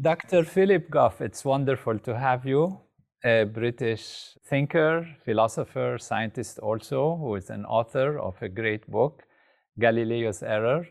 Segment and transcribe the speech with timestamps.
[0.00, 0.44] Dr.
[0.44, 2.78] Philip Goff, it's wonderful to have you,
[3.24, 9.22] a British thinker, philosopher, scientist also, who is an author of a great book,
[9.78, 10.86] Galileo's Error,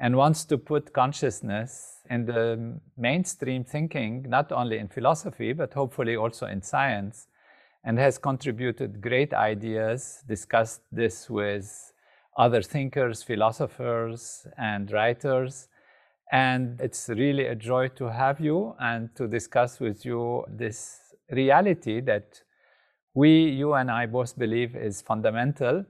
[0.00, 6.16] and wants to put consciousness in the mainstream thinking, not only in philosophy, but hopefully
[6.16, 7.28] also in science,
[7.84, 11.92] and has contributed great ideas, discussed this with
[12.36, 15.68] other thinkers, philosophers, and writers
[16.32, 20.98] and it's really a joy to have you and to discuss with you this
[21.30, 22.40] reality that
[23.14, 25.84] we, you and I both believe is fundamental.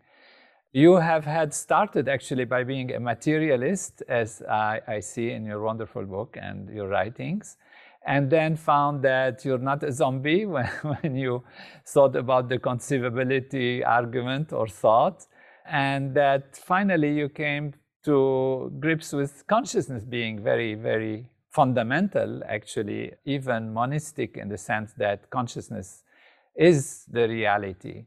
[0.73, 5.61] You have had started actually by being a materialist, as I, I see in your
[5.63, 7.57] wonderful book and your writings,
[8.05, 11.45] and then found that you're not a zombie when, when you
[11.87, 15.25] thought about the conceivability argument or thought,
[15.67, 23.73] and that finally you came to grips with consciousness being very, very fundamental, actually, even
[23.73, 26.03] monistic in the sense that consciousness
[26.57, 28.05] is the reality.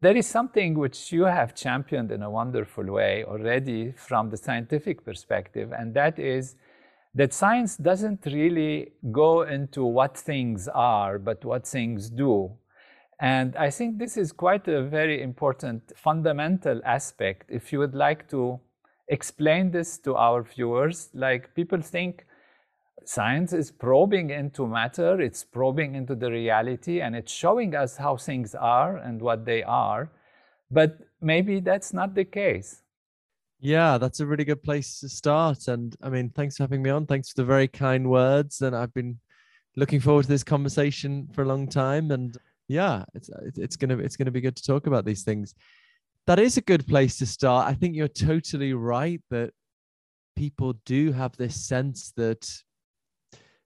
[0.00, 5.04] There is something which you have championed in a wonderful way already from the scientific
[5.04, 6.56] perspective, and that is
[7.14, 12.52] that science doesn't really go into what things are, but what things do.
[13.20, 17.50] And I think this is quite a very important fundamental aspect.
[17.50, 18.60] If you would like to
[19.08, 21.08] explain this to our viewers.
[21.14, 22.26] Like people think
[23.04, 28.16] science is probing into matter, it's probing into the reality, and it's showing us how
[28.16, 30.10] things are and what they are.
[30.70, 32.82] But maybe that's not the case.
[33.60, 35.66] Yeah, that's a really good place to start.
[35.68, 37.06] And I mean, thanks for having me on.
[37.06, 38.60] Thanks for the very kind words.
[38.60, 39.18] And I've been
[39.74, 42.12] looking forward to this conversation for a long time.
[42.12, 42.36] And
[42.68, 45.54] yeah, it's it's gonna it's gonna be good to talk about these things
[46.28, 47.66] that is a good place to start.
[47.66, 49.50] I think you're totally right that
[50.36, 52.46] people do have this sense that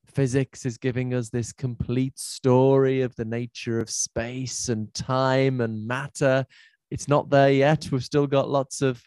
[0.07, 5.89] physics is giving us this complete story of the nature of space and time and
[5.89, 6.47] matter.
[6.93, 7.89] It's not there yet.
[7.91, 9.03] We've still got lots of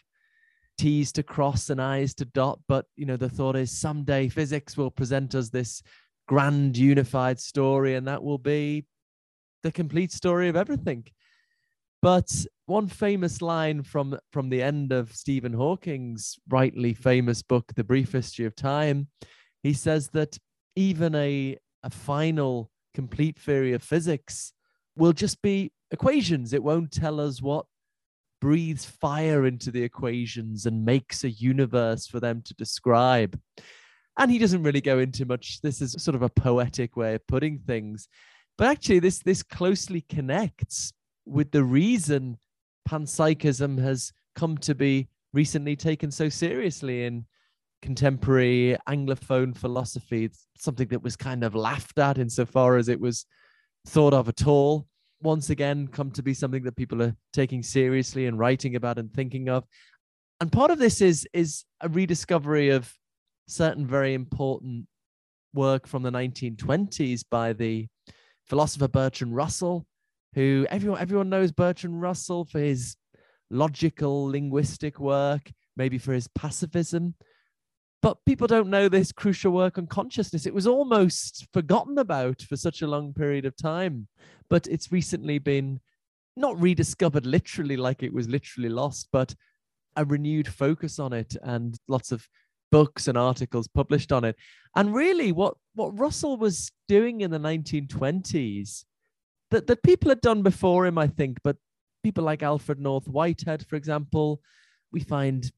[0.76, 2.60] T's to cross and I's to dot.
[2.68, 5.82] But, you know, the thought is someday physics will present us this
[6.28, 8.84] grand unified story, and that will be
[9.62, 11.06] the complete story of everything.
[12.06, 12.30] But
[12.66, 18.12] one famous line from from the end of Stephen Hawking's rightly famous book, The Brief
[18.12, 19.08] History of Time,
[19.64, 20.38] he says that
[20.76, 24.52] even a a final complete theory of physics
[24.96, 26.52] will just be equations.
[26.52, 27.66] It won't tell us what
[28.40, 33.36] breathes fire into the equations and makes a universe for them to describe.
[34.16, 35.60] And he doesn't really go into much.
[35.60, 38.06] This is sort of a poetic way of putting things.
[38.56, 40.92] But actually, this this closely connects
[41.26, 42.38] with the reason
[42.88, 47.26] panpsychism has come to be recently taken so seriously in
[47.82, 50.24] contemporary Anglophone philosophy.
[50.24, 53.26] It's something that was kind of laughed at insofar as it was
[53.86, 54.86] thought of at all.
[55.22, 59.12] Once again, come to be something that people are taking seriously and writing about and
[59.12, 59.64] thinking of.
[60.40, 62.92] And part of this is is a rediscovery of
[63.48, 64.86] certain very important
[65.54, 67.86] work from the 1920s by the
[68.44, 69.86] philosopher Bertrand Russell,
[70.36, 72.96] who everyone everyone knows Bertrand Russell for his
[73.50, 77.14] logical linguistic work, maybe for his pacifism.
[78.02, 80.46] But people don't know this crucial work on consciousness.
[80.46, 84.06] It was almost forgotten about for such a long period of time.
[84.48, 85.80] But it's recently been
[86.36, 89.34] not rediscovered literally like it was literally lost, but
[89.96, 92.28] a renewed focus on it and lots of
[92.70, 94.36] books and articles published on it.
[94.76, 98.84] And really, what, what Russell was doing in the 1920s
[99.50, 101.56] that, that people had done before him, I think, but
[102.02, 104.40] people like Alfred North Whitehead, for example,
[104.92, 105.50] we find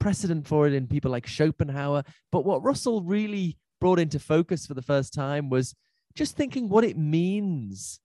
[0.00, 2.04] precedent for it in people like Schopenhauer.
[2.30, 5.74] But what Russell really brought into focus for the first time was
[6.14, 8.00] just thinking what it means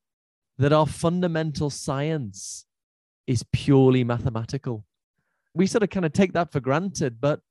[0.57, 2.65] that our fundamental science
[3.27, 4.85] is purely mathematical.
[5.53, 7.41] We sort of kind of take that for granted, but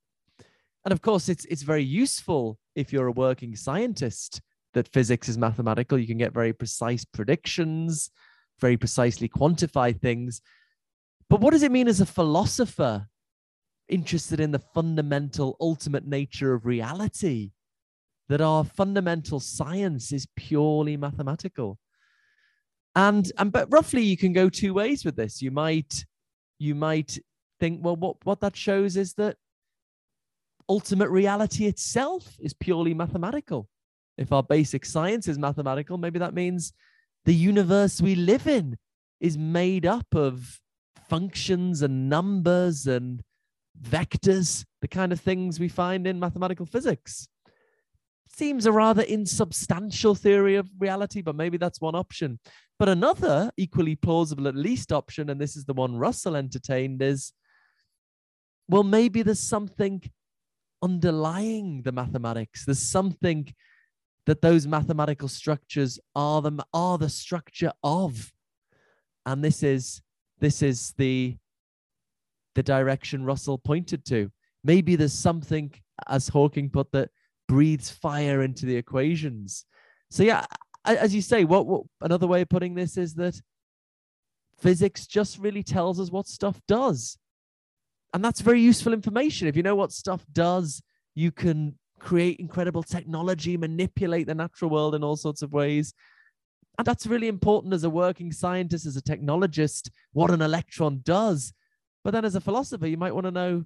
[0.85, 4.41] and of course it's it's very useful if you're a working scientist
[4.75, 5.99] that physics is mathematical.
[5.99, 8.11] You can get very precise predictions,
[8.61, 10.41] very precisely quantify things.
[11.31, 13.09] But what does it mean as a philosopher
[13.89, 17.51] interested in the fundamental, ultimate nature of reality?
[18.29, 21.79] that our fundamental science is purely mathematical.
[22.95, 25.41] And and but roughly you can go two ways with this.
[25.41, 26.05] You might
[26.59, 27.19] you might
[27.61, 29.37] think, well, what, what that shows is that
[30.69, 33.69] ultimate reality itself is purely mathematical.
[34.19, 36.73] If our basic science is mathematical, maybe that means
[37.25, 38.77] the universe we live in
[39.21, 40.61] is made up of
[41.09, 43.23] functions and numbers and
[43.81, 47.29] vectors, the kind of things we find in mathematical physics.
[48.29, 52.41] Seems a rather insubstantial theory of reality, but maybe that's one option.
[52.79, 57.33] But another equally plausible, at least, option, and this is the one Russell entertained, is
[58.69, 60.03] well, maybe there's something
[60.83, 62.65] underlying the mathematics.
[62.65, 63.53] There's something
[64.29, 68.31] that those mathematical structures are the are the structure of,
[69.25, 70.03] and this is
[70.39, 71.35] this is the
[72.55, 74.31] the direction Russell pointed to.
[74.63, 75.73] Maybe there's something,
[76.07, 77.09] as Hawking put, that
[77.49, 79.65] breathes fire into the equations.
[80.11, 80.45] So yeah,
[80.85, 83.41] as you say, what, what another way of putting this is that
[84.59, 87.17] physics just really tells us what stuff does.
[88.13, 89.49] And that's very useful information.
[89.49, 90.83] If you know what stuff does,
[91.15, 95.95] you can create incredible technology, manipulate the natural world in all sorts of ways.
[96.79, 101.53] And that's really important as a working scientist, as a technologist, what an electron does.
[102.05, 103.65] But then as a philosopher, you might want to know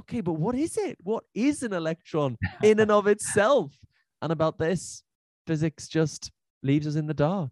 [0.00, 0.96] okay, but what is it?
[1.02, 3.76] What is an electron in and of itself?
[4.22, 5.02] And about this,
[5.46, 6.30] physics just
[6.62, 7.50] leaves us in the dark.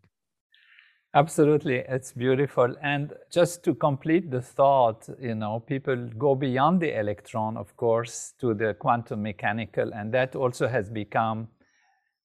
[1.17, 2.77] Absolutely, it's beautiful.
[2.83, 8.35] And just to complete the thought, you know, people go beyond the electron, of course,
[8.41, 11.49] to the quantum mechanical, and that also has become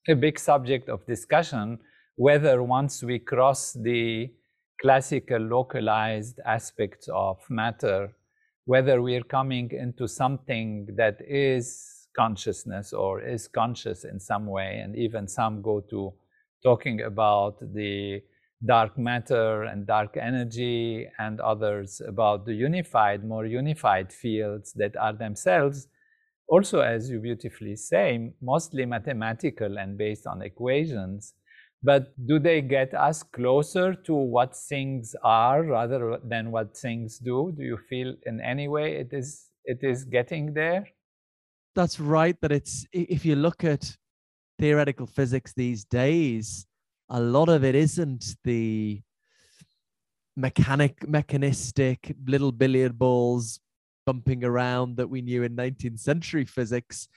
[0.10, 1.80] a big subject of discussion.
[2.18, 4.30] Whether once we cross the
[4.82, 8.14] classical localized aspects of matter,
[8.66, 14.82] whether we are coming into something that is consciousness or is conscious in some way,
[14.84, 16.14] and even some go to
[16.64, 18.22] talking about the
[18.66, 25.14] dark matter and dark energy and others about the unified, more unified fields that are
[25.14, 25.88] themselves
[26.48, 31.34] also, as you beautifully say, mostly mathematical and based on equations.
[31.82, 37.54] But do they get us closer to what things are rather than what things do?
[37.58, 40.88] Do you feel in any way it is it is getting there?
[41.74, 42.36] That's right.
[42.42, 43.96] That it's if you look at
[44.60, 46.68] theoretical physics these days,
[47.12, 49.02] a lot of it isn't the
[50.38, 53.60] mechanic mechanistic little billiard balls
[54.06, 57.10] bumping around that we knew in 19th century physics.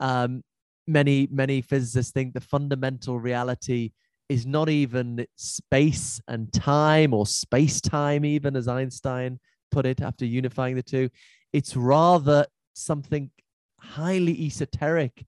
[0.00, 0.42] Um,
[0.86, 3.92] many many physicists think the fundamental reality
[4.28, 9.38] is not even space and time or space time even as einstein
[9.70, 11.08] put it after unifying the two.
[11.52, 13.30] It's rather something
[13.78, 15.24] highly esoteric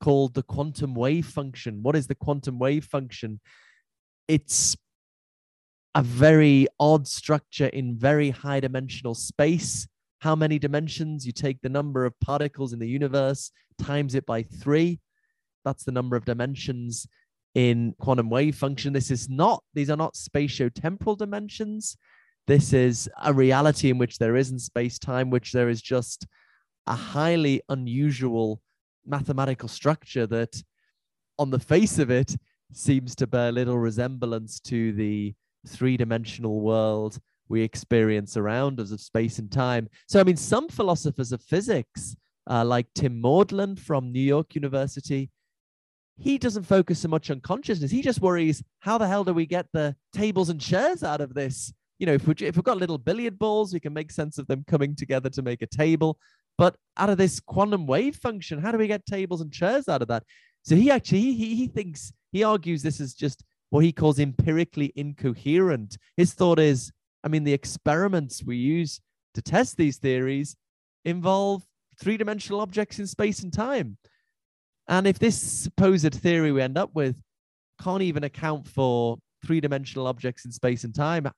[0.00, 1.82] called the quantum wave function.
[1.82, 3.40] What is the quantum wave function?
[4.26, 4.76] It's
[5.94, 9.88] a very odd structure in very high dimensional space.
[10.20, 11.26] How many dimensions?
[11.26, 13.50] You take the number of particles in the universe,
[13.80, 15.00] times it by three.
[15.64, 17.06] That's the number of dimensions
[17.54, 18.92] in quantum wave function.
[18.92, 21.96] This is not, these are not spatio-temporal dimensions.
[22.46, 26.26] This is a reality in which there isn't space time, which there is just
[26.86, 28.60] a highly unusual
[29.08, 30.62] mathematical structure that,
[31.38, 32.36] on the face of it,
[32.72, 35.34] seems to bear little resemblance to the
[35.66, 37.18] three dimensional world
[37.48, 39.88] we experience around us of space and time.
[40.06, 42.14] So, I mean, some philosophers of physics,
[42.48, 45.30] uh, like Tim Maudlin from New York University,
[46.18, 47.90] he doesn't focus so much on consciousness.
[47.90, 51.32] He just worries, how the hell do we get the tables and chairs out of
[51.32, 51.72] this?
[51.98, 54.46] You know, if, we, if we've got little billiard balls, we can make sense of
[54.46, 56.18] them coming together to make a table.
[56.58, 60.02] But out of this quantum wave function, how do we get tables and chairs out
[60.02, 60.24] of that?
[60.62, 64.92] So he actually he, he thinks he argues this is just what he calls empirically
[64.96, 65.96] incoherent.
[66.16, 66.90] His thought is,
[67.22, 69.00] I mean, the experiments we use
[69.34, 70.56] to test these theories
[71.04, 71.62] involve
[72.00, 73.98] three-dimensional objects in space and time.
[74.88, 77.16] And if this supposed theory we end up with
[77.82, 81.28] can't even account for three-dimensional objects in space and time,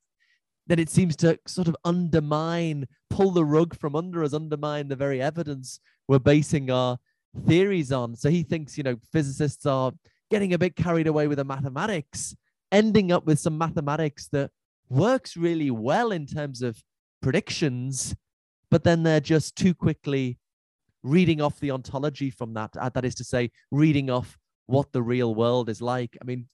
[0.67, 4.97] then it seems to sort of undermine, pull the rug from under us, undermine the
[4.97, 6.99] very evidence we're basing our
[7.47, 8.17] theories on.
[8.17, 9.93] So he thinks, you know, physicists are
[10.31, 12.35] getting a bit carried away with the mathematics,
[12.73, 14.51] ending up with some mathematics that
[14.89, 16.83] works really well in terms of
[17.21, 18.15] predictions,
[18.71, 20.39] but then they're just too quickly
[21.03, 22.71] reading off the ontology from that.
[22.77, 24.37] Uh, that is to say, reading off
[24.67, 26.17] what the real world is like.
[26.21, 26.49] I mean,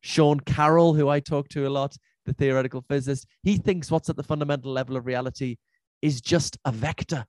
[0.00, 1.96] Sean Carroll, who I talk to a lot,
[2.26, 5.56] the theoretical physicist, he thinks what's at the fundamental level of reality
[6.02, 7.26] is just a vector.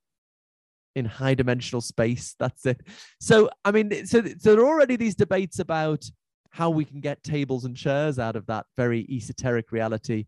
[0.97, 2.35] in high dimensional space.
[2.39, 2.81] That's it.
[3.21, 6.09] So, I mean, so, so there are already these debates about
[6.49, 10.25] how we can get tables and chairs out of that very esoteric reality.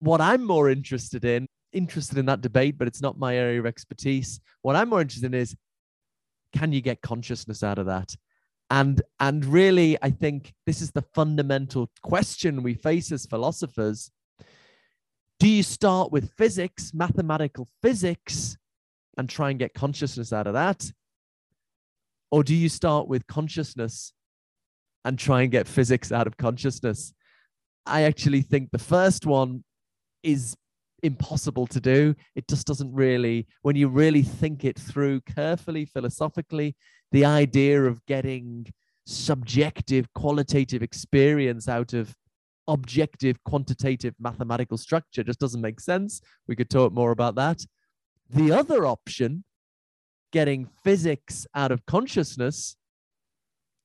[0.00, 3.64] What I'm more interested in, interested in that debate, but it's not my area of
[3.66, 4.40] expertise.
[4.60, 5.56] What I'm more interested in is
[6.54, 8.14] can you get consciousness out of that?
[8.68, 14.10] And and really, I think this is the fundamental question we face as philosophers.
[15.38, 18.56] Do you start with physics, mathematical physics,
[19.18, 20.90] and try and get consciousness out of that?
[22.30, 24.12] Or do you start with consciousness
[25.04, 27.12] and try and get physics out of consciousness?
[27.84, 29.62] I actually think the first one
[30.22, 30.56] is
[31.02, 32.14] impossible to do.
[32.34, 36.74] It just doesn't really, when you really think it through carefully, philosophically,
[37.12, 38.66] the idea of getting
[39.06, 42.14] subjective, qualitative experience out of
[42.68, 46.20] objective, quantitative mathematical structure just doesn't make sense.
[46.48, 47.64] We could talk more about that.
[48.30, 49.44] The other option,
[50.32, 52.76] getting physics out of consciousness,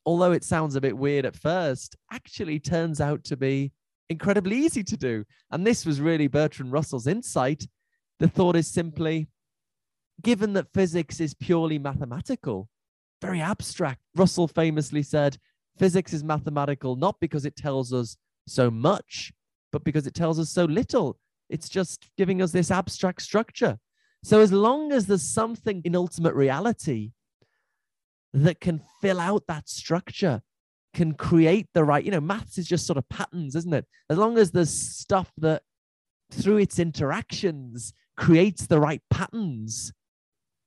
[0.06, 3.72] although it sounds a bit weird at first, actually turns out to be
[4.10, 5.24] incredibly easy to do.
[5.52, 7.68] And this was really Bertrand Russell's insight.
[8.20, 9.28] The thought is simply
[10.22, 12.70] given that physics is purely mathematical,
[13.22, 15.38] very abstract, Russell famously said,
[15.78, 18.18] physics is mathematical not because it tells us
[18.52, 19.32] so much,
[19.72, 21.18] but because it tells us so little.
[21.50, 23.78] It's just giving us this abstract structure.
[24.24, 27.12] So, as long as there's something in ultimate reality
[28.34, 30.42] that can fill out that structure,
[30.94, 33.86] can create the right, you know, maths is just sort of patterns, isn't it?
[34.10, 35.64] As long as there's stuff that
[36.32, 39.92] through its interactions creates the right patterns,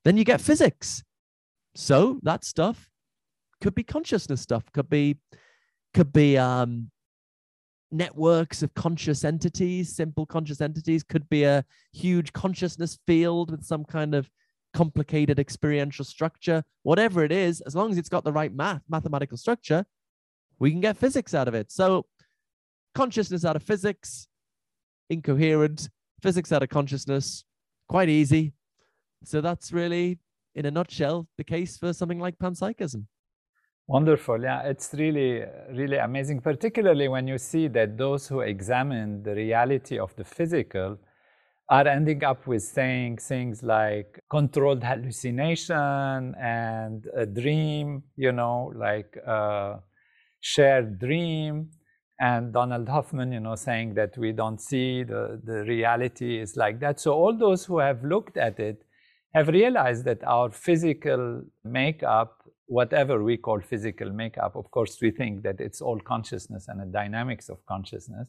[0.05, 1.03] then you get physics.
[1.75, 2.89] So that stuff
[3.61, 5.19] could be consciousness stuff, could be
[5.93, 6.91] could be um,
[7.95, 13.85] networks of conscious entities, simple conscious entities, could be a huge consciousness field with some
[13.85, 14.29] kind of
[14.75, 16.63] complicated experiential structure.
[16.83, 19.87] Whatever it is, as long as it's got the right math, mathematical structure,
[20.59, 21.71] we can get physics out of it.
[21.71, 22.07] So,
[22.95, 24.27] consciousness out of physics,
[25.09, 25.89] incoherent,
[26.23, 27.45] physics out of consciousness,
[27.89, 28.53] quite easy.
[29.25, 30.19] So, that's really,
[30.55, 33.07] in a nutshell, the case for something like panpsychism.
[33.87, 34.41] Wonderful.
[34.43, 39.99] Yeah, it's really, really amazing, particularly when you see that those who examine the reality
[39.99, 40.99] of the physical
[41.69, 49.17] are ending up with saying things like controlled hallucination and a dream, you know, like
[49.27, 49.77] uh,
[50.41, 51.71] shared dream
[52.21, 56.81] and Donald Hoffman, you know, saying that we don't see the, the reality is like
[56.81, 57.01] that.
[57.01, 58.83] So all those who have looked at it
[59.35, 65.43] have realized that our physical makeup, whatever we call physical makeup, of course, we think
[65.43, 68.29] that it's all consciousness and the dynamics of consciousness,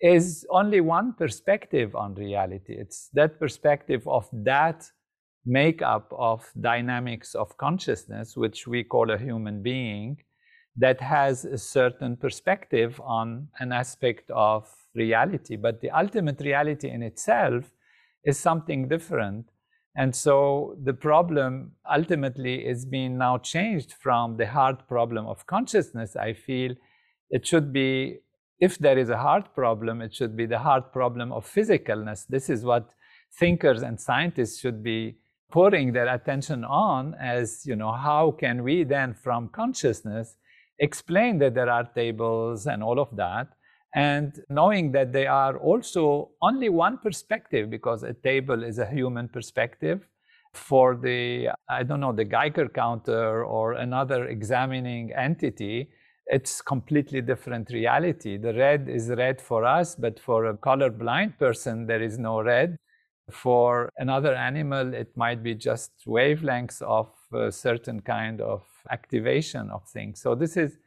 [0.00, 2.74] is only one perspective on reality.
[2.74, 4.84] It's that perspective of that
[5.46, 10.18] makeup of dynamics of consciousness, which we call a human being,
[10.76, 15.56] that has a certain perspective on an aspect of reality.
[15.56, 17.70] But the ultimate reality in itself
[18.24, 19.46] is something different.
[19.96, 26.16] And so the problem ultimately is being now changed from the hard problem of consciousness.
[26.16, 26.74] I feel
[27.30, 28.18] it should be,
[28.58, 32.26] if there is a hard problem, it should be the hard problem of physicalness.
[32.26, 32.90] This is what
[33.38, 35.16] thinkers and scientists should be
[35.50, 40.36] putting their attention on as, you know, how can we then from consciousness
[40.80, 43.46] explain that there are tables and all of that,
[43.94, 49.28] and knowing that they are also only one perspective because a table is a human
[49.28, 50.08] perspective
[50.52, 55.88] for the i don't know the geiger counter or another examining entity
[56.26, 61.86] it's completely different reality the red is red for us but for a colorblind person
[61.86, 62.76] there is no red
[63.30, 69.86] for another animal it might be just wavelengths of a certain kind of activation of
[69.88, 70.20] things.
[70.20, 70.78] So this is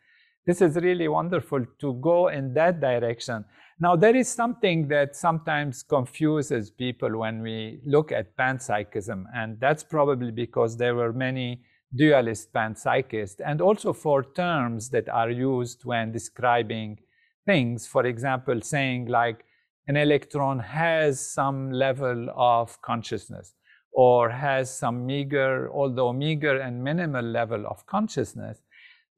[0.47, 3.43] this is really wonderful to go in that direction.
[3.79, 9.83] Now there is something that sometimes confuses people when we look at panpsychism, and that's
[9.83, 11.61] probably because there were many
[11.93, 16.97] dualist panpsychists, and also for terms that are used when describing
[17.45, 17.85] things.
[17.85, 19.43] For example, saying like
[19.87, 23.53] an electron has some level of consciousness
[23.91, 28.61] or has some meager, although meager and minimal level of consciousness,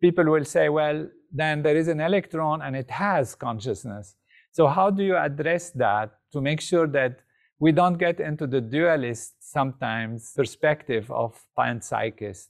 [0.01, 4.15] people will say, well, then there is an electron and it has consciousness.
[4.51, 7.19] So how do you address that to make sure that
[7.59, 12.47] we don't get into the dualist sometimes perspective of panpsychists,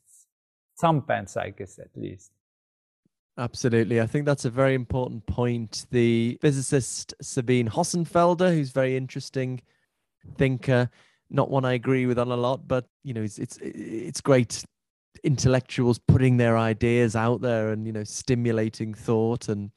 [0.76, 2.32] some panpsychists at least?
[3.38, 4.02] Absolutely.
[4.02, 5.86] I think that's a very important point.
[5.92, 9.62] The physicist Sabine Hossenfelder, who's very interesting
[10.38, 10.90] thinker,
[11.30, 14.64] not one I agree with on a lot, but you know, it's it's it's great
[15.24, 19.72] intellectuals putting their ideas out there and you know stimulating thought and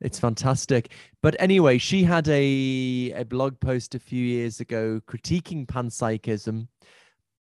[0.00, 0.90] it's fantastic.
[1.22, 6.68] But anyway she had a a blog post a few years ago critiquing panpsychism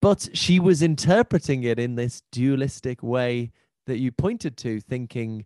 [0.02, 3.52] but she was interpreting it in this dualistic way
[3.86, 5.44] that you pointed to thinking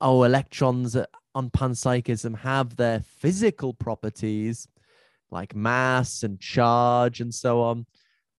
[0.00, 0.96] oh electrons
[1.34, 4.68] on panpsychism have their physical properties
[5.30, 7.86] like mass and charge and so on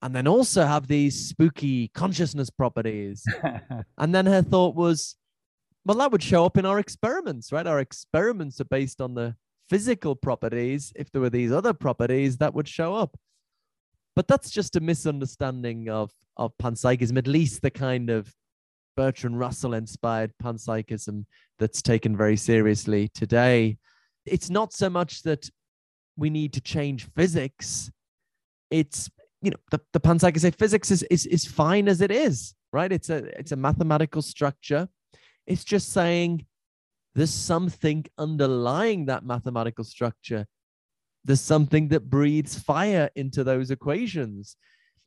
[0.02, 3.24] and then also have these spooky consciousness properties.
[3.98, 5.16] and then her thought was,
[5.86, 7.66] well, that would show up in our experiments, right?
[7.66, 9.36] Our experiments are based on the
[9.70, 10.94] physical properties.
[10.96, 13.18] If there were these other properties, that would show up.
[14.16, 18.32] But that's just a misunderstanding of, of panpsychism, at least the kind of
[18.96, 21.26] Bertrand Russell inspired panpsychism
[21.60, 23.78] that's taken very seriously today.
[24.26, 25.50] It's not so much that
[26.18, 27.92] we need to change physics,
[28.72, 29.10] it's
[29.42, 32.92] you know the, the panpsychism physics is, is is fine as it is right?
[32.92, 34.88] It's a it's a mathematical structure.
[35.46, 36.46] It's just saying
[37.16, 40.46] there's something underlying that mathematical structure.
[41.26, 44.56] There's something that breathes fire into those equations.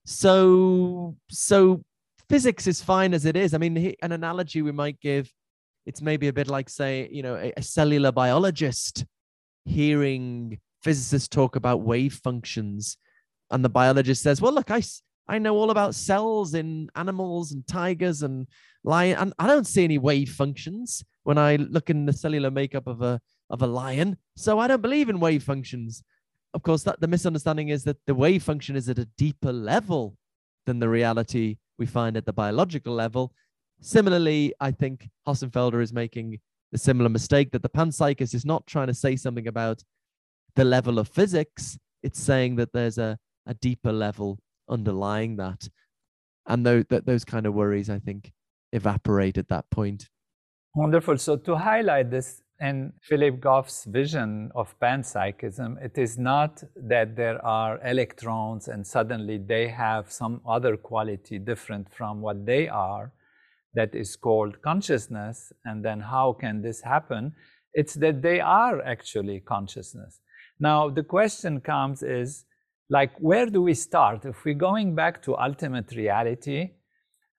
[0.05, 1.83] So so
[2.29, 3.55] physics is fine as it is.
[3.55, 5.31] I mean an analogy we might give
[5.87, 9.05] it's maybe a bit like say you know a, a cellular biologist
[9.65, 12.97] hearing physicists talk about wave functions
[13.51, 14.83] and the biologist says, "Well, look, I
[15.29, 18.49] I know all about cells in animals and tigers and
[18.83, 22.87] lion, and I don't see any wave functions when I look in the cellular makeup
[22.87, 24.17] of a of a lion.
[24.37, 26.03] So I don't believe in wave functions."
[26.53, 30.17] Of course, that the misunderstanding is that the wave function is at a deeper level
[30.67, 33.33] than the reality we find at the biological level.
[33.81, 36.41] Similarly, I think Hossenfelder is making
[36.73, 39.83] a similar mistake that the panpsychist is not trying to say something about
[40.57, 41.79] the level of physics.
[42.03, 45.69] It's saying that there's a a deeper level underlying that.
[46.47, 48.33] And those, that, those kind of worries, I think,
[48.73, 50.09] evaporate at that point.
[50.75, 51.19] Wonderful.
[51.19, 57.45] So, to highlight this in Philip Goff's vision of panpsychism, it is not that there
[57.45, 63.13] are electrons and suddenly they have some other quality different from what they are
[63.75, 65.53] that is called consciousness.
[65.65, 67.33] And then, how can this happen?
[67.73, 70.21] It's that they are actually consciousness.
[70.59, 72.45] Now, the question comes is
[72.91, 74.25] like where do we start?
[74.25, 76.71] If we're going back to ultimate reality,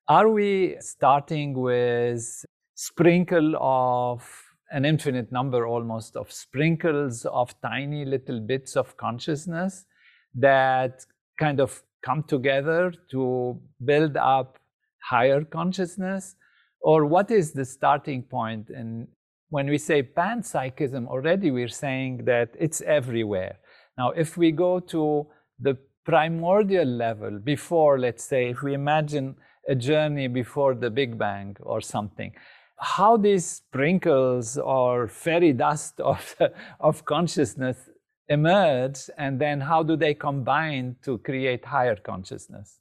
[0.07, 4.27] are we starting with sprinkle of
[4.71, 9.85] an infinite number almost of sprinkles of tiny little bits of consciousness
[10.33, 11.05] that
[11.37, 14.57] kind of come together to build up
[15.03, 16.35] higher consciousness?
[16.79, 18.69] Or what is the starting point?
[18.69, 19.09] And
[19.49, 23.57] when we say panpsychism, already we're saying that it's everywhere.
[23.97, 25.27] Now, if we go to
[25.62, 29.36] the primordial level before, let's say, if we imagine
[29.67, 32.34] a journey before the Big Bang or something,
[32.78, 36.36] how these sprinkles or fairy dust of,
[36.80, 37.89] of consciousness
[38.28, 42.80] emerge, and then how do they combine to create higher consciousness?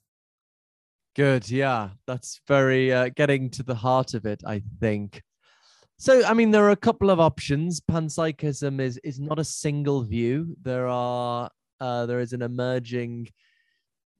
[1.15, 1.49] Good.
[1.49, 5.21] Yeah, that's very uh, getting to the heart of it, I think.
[5.97, 7.81] So, I mean, there are a couple of options.
[7.81, 10.55] Panpsychism is is not a single view.
[10.63, 11.49] There are
[11.81, 13.27] uh, there is an emerging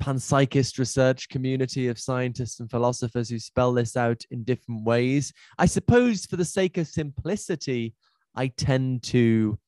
[0.02, 5.32] panpsychist research community of scientists and philosophers who spell this out in different ways.
[5.60, 7.94] I suppose, for the sake of simplicity,
[8.36, 9.60] I tend to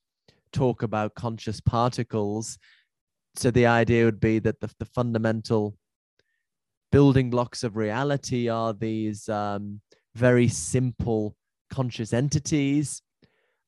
[0.51, 2.57] talk about conscious particles.
[3.35, 5.77] So the idea would be that the, the fundamental
[6.91, 9.81] building blocks of reality are these um,
[10.15, 11.35] very simple
[11.69, 13.01] conscious entities.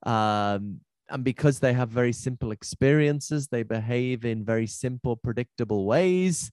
[0.04, 6.52] Um, and because they have very simple experiences, they behave in very simple, predictable ways.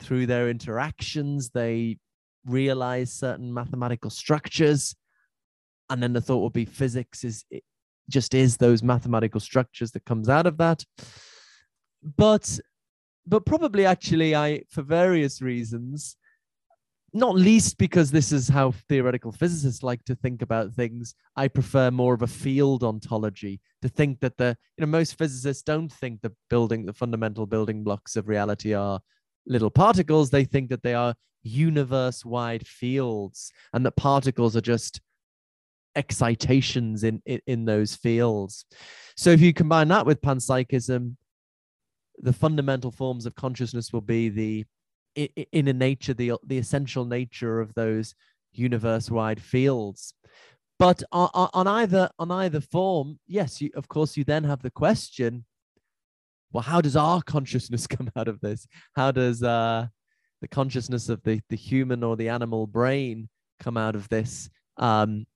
[0.00, 1.98] Through their interactions, they
[2.44, 4.94] realize certain mathematical structures.
[5.90, 7.44] And then the thought would be physics is
[8.08, 10.84] just is those mathematical structures that comes out of that.
[12.16, 12.60] But
[13.26, 16.16] but probably actually I for various reasons
[17.16, 21.90] not least because this is how theoretical physicists like to think about things i prefer
[21.90, 26.20] more of a field ontology to think that the you know most physicists don't think
[26.20, 29.00] the building the fundamental building blocks of reality are
[29.46, 30.30] little particles.
[30.30, 35.00] They think that they are universe wide fields and that particles are just
[35.94, 38.66] excitations in, in in those fields.
[39.16, 41.16] So if you combine that with panpsychism
[42.18, 44.64] the fundamental forms of consciousness will be the
[45.16, 48.14] in a nature the the essential nature of those
[48.52, 50.14] universe-wide fields.
[50.78, 54.70] But on, on either on either form, yes, you, of course, you then have the
[54.70, 55.44] question:
[56.52, 58.66] well, how does our consciousness come out of this?
[58.94, 59.86] How does uh,
[60.40, 63.28] the consciousness of the the human or the animal brain
[63.60, 64.50] come out of this?
[64.76, 65.26] Um,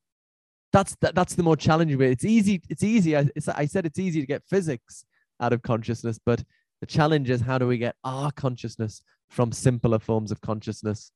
[0.72, 2.10] that's that, that's the more challenging bit.
[2.10, 2.60] It's easy.
[2.68, 3.16] It's easy.
[3.16, 5.04] I, it's, I said it's easy to get physics
[5.40, 6.44] out of consciousness, but
[6.80, 11.10] the challenge is how do we get our consciousness from simpler forms of consciousness?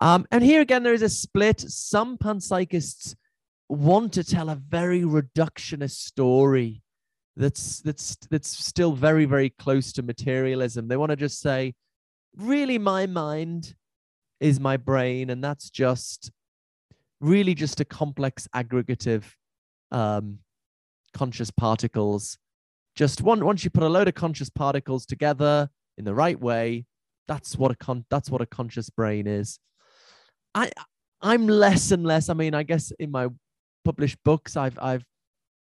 [0.00, 1.60] Um, and here again, there is a split.
[1.60, 3.14] Some panpsychists
[3.68, 6.82] want to tell a very reductionist story
[7.36, 10.88] that's that's that's still very very close to materialism.
[10.88, 11.74] They want to just say,
[12.36, 13.74] really, my mind
[14.40, 16.30] is my brain, and that's just
[17.20, 19.24] really just a complex aggregative
[19.90, 20.38] um,
[21.12, 22.38] conscious particles.
[22.96, 26.86] Just one once you put a load of conscious particles together in the right way,
[27.30, 29.60] that's what a con that's what a conscious brain is.
[30.52, 30.72] I
[31.22, 32.28] I'm less and less.
[32.28, 33.28] I mean, I guess in my
[33.84, 35.04] published books, I've I've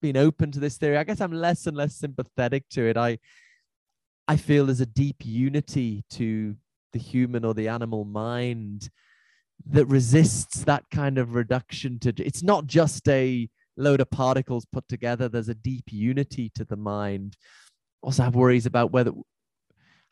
[0.01, 0.97] been open to this theory.
[0.97, 2.97] I guess I'm less and less sympathetic to it.
[2.97, 3.19] I
[4.27, 6.55] I feel there's a deep unity to
[6.91, 8.89] the human or the animal mind
[9.67, 14.87] that resists that kind of reduction to it's not just a load of particles put
[14.89, 17.37] together there's a deep unity to the mind
[18.01, 19.11] also have worries about whether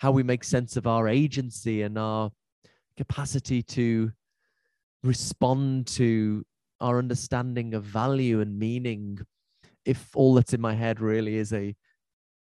[0.02, 2.32] how we make sense of our agency and our
[2.98, 4.12] capacity to
[5.04, 6.44] respond to
[6.80, 9.20] our understanding of value and meaning
[9.86, 11.76] if all that's in my head really is a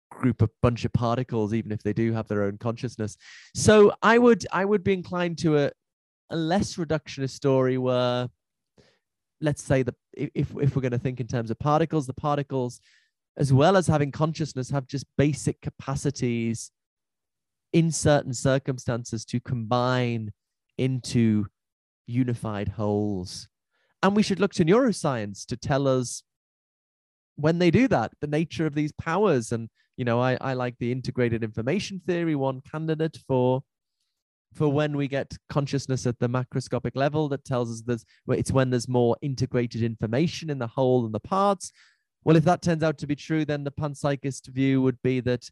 [0.09, 3.17] group of bunch of particles even if they do have their own consciousness.
[3.57, 5.73] So i would i would be inclined to a,
[6.31, 8.29] a less reductionist story where
[9.41, 12.81] let's say that if, if we're going to think in terms of particles the particles
[13.37, 16.71] as well as having consciousness have just basic capacities
[17.73, 20.33] in certain circumstances to combine
[20.79, 21.47] into
[22.07, 23.49] unified wholes.
[24.03, 26.23] And we should look to neuroscience to tell us
[27.37, 29.53] when they do that, the nature of these powers.
[29.53, 33.63] And, you know, I, I like the integrated information theory, one candidate for
[34.55, 38.69] for when we get consciousness at the macroscopic level that tells us there's it's when
[38.69, 41.73] there's more integrated information in the whole and the parts.
[42.25, 45.49] Well, if that turns out to be true, then the panpsychist view would be that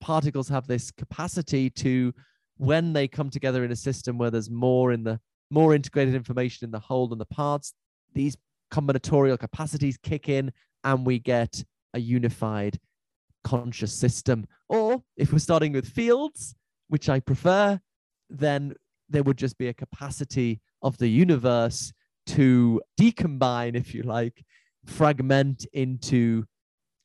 [0.00, 2.12] particles have this capacity to,
[2.56, 6.64] when they come together in a system where there's more in the more integrated information
[6.66, 7.72] in the whole than the parts.
[8.14, 8.36] These
[8.72, 10.52] combinatorial capacities kick in
[10.84, 12.78] and we get a unified
[13.44, 14.46] conscious system.
[14.68, 16.54] Or if we're starting with fields,
[16.88, 17.80] which I prefer,
[18.28, 18.74] then
[19.08, 21.92] there would just be a capacity of the universe
[22.26, 24.44] to decombine, if you like,
[24.84, 26.44] fragment into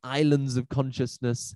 [0.03, 1.55] islands of consciousness.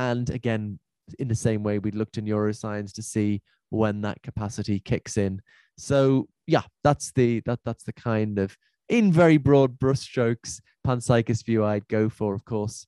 [0.00, 0.78] And again,
[1.18, 5.42] in the same way, we looked in neuroscience to see when that capacity kicks in.
[5.76, 8.56] So yeah, that's the that that's the kind of
[8.88, 12.34] in very broad brushstrokes panpsychist view I'd go for.
[12.34, 12.86] Of course,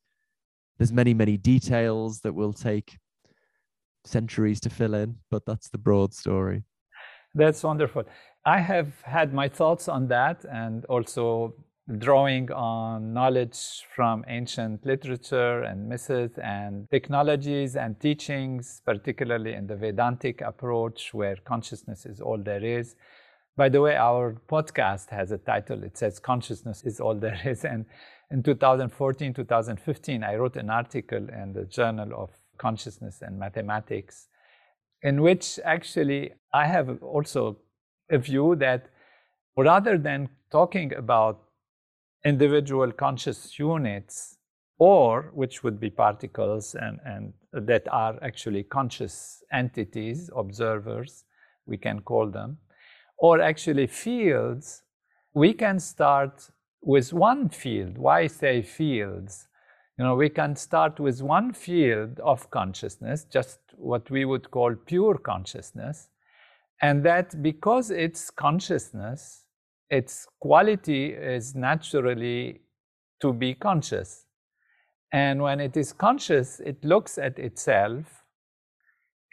[0.79, 2.97] there's many many details that will take
[4.05, 6.65] centuries to fill in, but that's the broad story.
[7.35, 8.05] That's wonderful.
[8.47, 11.55] I have had my thoughts on that and also
[11.99, 19.77] drawing on knowledge from ancient literature and myths and technologies and teachings, particularly in the
[19.77, 22.95] Vedantic approach where consciousness is all there is.
[23.57, 25.85] By the way, our podcast has a title.
[25.85, 27.65] It says Consciousness is All There Is.
[27.73, 27.85] And
[28.31, 34.29] in 2014, 2015, I wrote an article in the Journal of Consciousness and Mathematics,
[35.03, 37.59] in which actually I have also
[38.11, 38.87] a view that
[39.57, 41.43] rather than talking about
[42.25, 44.39] individual conscious units,
[44.79, 51.25] or which would be particles and, and that are actually conscious entities, observers,
[51.67, 52.59] we can call them,
[53.19, 54.83] or actually fields,
[55.35, 57.97] we can start with one field.
[57.99, 59.49] Why say fields?
[59.99, 64.75] You know, we can start with one field of consciousness, just what we would call
[64.75, 66.09] pure consciousness,
[66.81, 69.45] and that because it's consciousness,
[69.93, 72.63] its quality is naturally
[73.21, 74.25] to be conscious.
[75.13, 78.25] And when it is conscious, it looks at itself.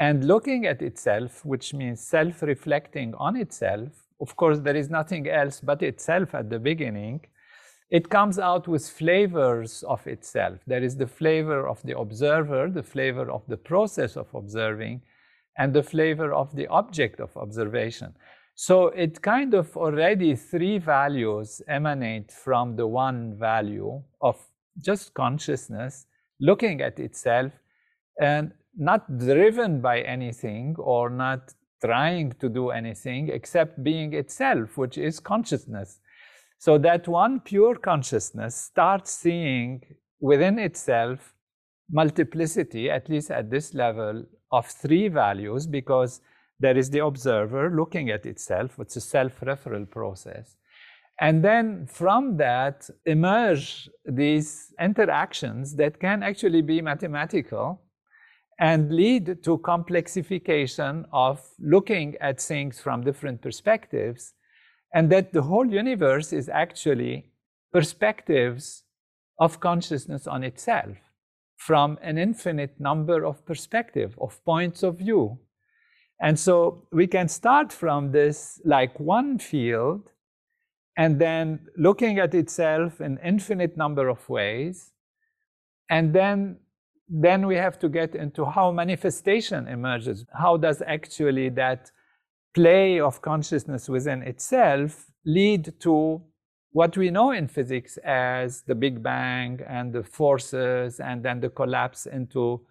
[0.02, 5.30] And looking at itself, which means self reflecting on itself, of course, there is nothing
[5.30, 7.22] else but itself at the beginning.
[7.90, 10.60] It comes out with flavors of itself.
[10.68, 15.02] There is the flavor of the observer, the flavor of the process of observing,
[15.58, 18.14] and the flavor of the object of observation.
[18.62, 24.36] So it kind of already three values emanate from the one value of
[24.78, 26.08] just consciousness
[26.42, 27.54] looking at itself
[28.20, 34.98] and not driven by anything or not trying to do anything except being itself, which
[34.98, 36.02] is consciousness.
[36.58, 39.84] So that one pure consciousness starts seeing
[40.20, 41.34] within itself
[41.90, 46.20] multiplicity, at least at this level, of three values because
[46.60, 48.80] there is the observer looking at itself.
[48.80, 50.56] It's a self-referral process.
[51.22, 57.82] And then from that emerge these interactions that can actually be mathematical
[58.60, 64.34] and lead to complexification of looking at things from different perspectives.
[64.94, 67.32] And that the whole universe is actually
[67.72, 68.84] perspectives
[69.40, 70.98] of consciousness on itself
[71.58, 75.38] from an infinite number of perspectives, of points of view.
[76.22, 80.12] And so we can start from this like one field
[80.98, 84.92] and then looking at itself in infinite number of ways.
[85.90, 86.58] And then,
[87.08, 90.26] then we have to get into how manifestation emerges.
[90.34, 91.90] How does actually that
[92.54, 96.22] play of consciousness within itself lead to
[96.72, 101.50] what we know in physics as the Big Bang and the forces, and then the
[101.50, 102.62] collapse into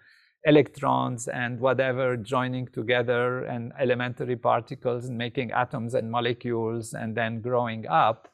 [0.45, 7.41] electrons and whatever joining together and elementary particles and making atoms and molecules and then
[7.41, 8.29] growing up.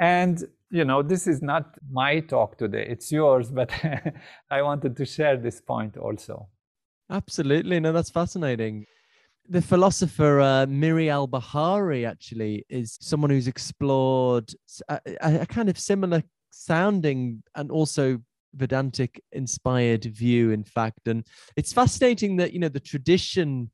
[0.00, 3.72] And you know, this is not my talk today, it's yours, but
[4.50, 6.48] I wanted to share this point also.
[7.10, 7.80] Absolutely.
[7.80, 8.86] No, that's fascinating
[9.50, 14.54] the philosopher uh, Miri Albahari actually is someone who's explored
[14.88, 18.20] a, a, kind of similar sounding and also
[18.54, 21.06] Vedantic inspired view, in fact.
[21.06, 23.70] And it's fascinating that, you know, the tradition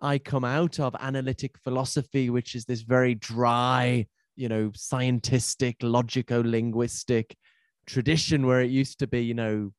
[0.00, 6.42] I come out of, analytic philosophy, which is this very dry, you know, scientific, logico
[6.44, 7.36] linguistic
[7.86, 9.72] tradition where it used to be, you know,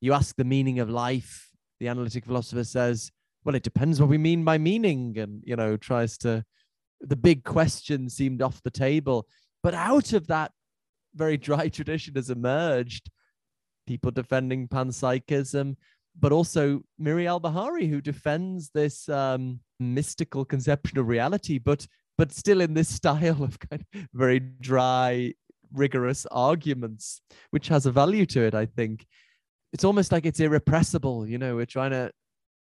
[0.00, 3.10] you ask the meaning of life, the analytic philosopher says,
[3.44, 6.44] well, it depends what we mean by meaning, and you know, tries to
[7.00, 9.26] the big question seemed off the table.
[9.62, 10.52] But out of that
[11.14, 13.10] very dry tradition has emerged
[13.86, 15.76] people defending panpsychism,
[16.18, 22.60] but also Miri Albahari, who defends this um, mystical conception of reality, but but still
[22.60, 25.34] in this style of kind of very dry,
[25.72, 27.20] rigorous arguments,
[27.50, 29.06] which has a value to it, I think.
[29.72, 32.12] It's almost like it's irrepressible, you know, we're trying to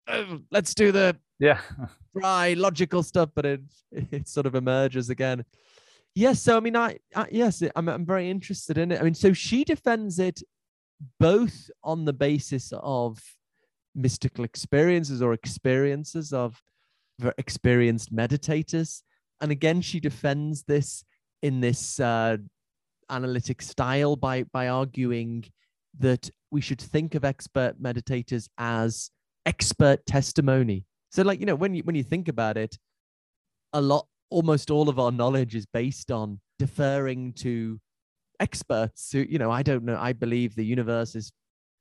[0.07, 1.59] oh, let's do the yeah
[2.17, 5.45] dry logical stuff, but it it sort of emerges again.
[6.15, 8.99] Yes, so I mean, I, I yes, I'm I'm very interested in it.
[8.99, 10.41] I mean, so she defends it
[11.19, 13.19] both on the basis of
[13.95, 16.61] mystical experiences or experiences of
[17.37, 19.03] experienced meditators,
[19.41, 21.03] and again, she defends this
[21.41, 22.37] in this uh,
[23.09, 25.43] analytic style by by arguing
[25.99, 29.11] that we should think of expert meditators as
[29.45, 30.85] expert testimony.
[31.11, 32.77] So, like, you know, when you when you think about it,
[33.73, 37.79] a lot almost all of our knowledge is based on deferring to
[38.39, 41.31] experts who, you know, I don't know, I believe the universe is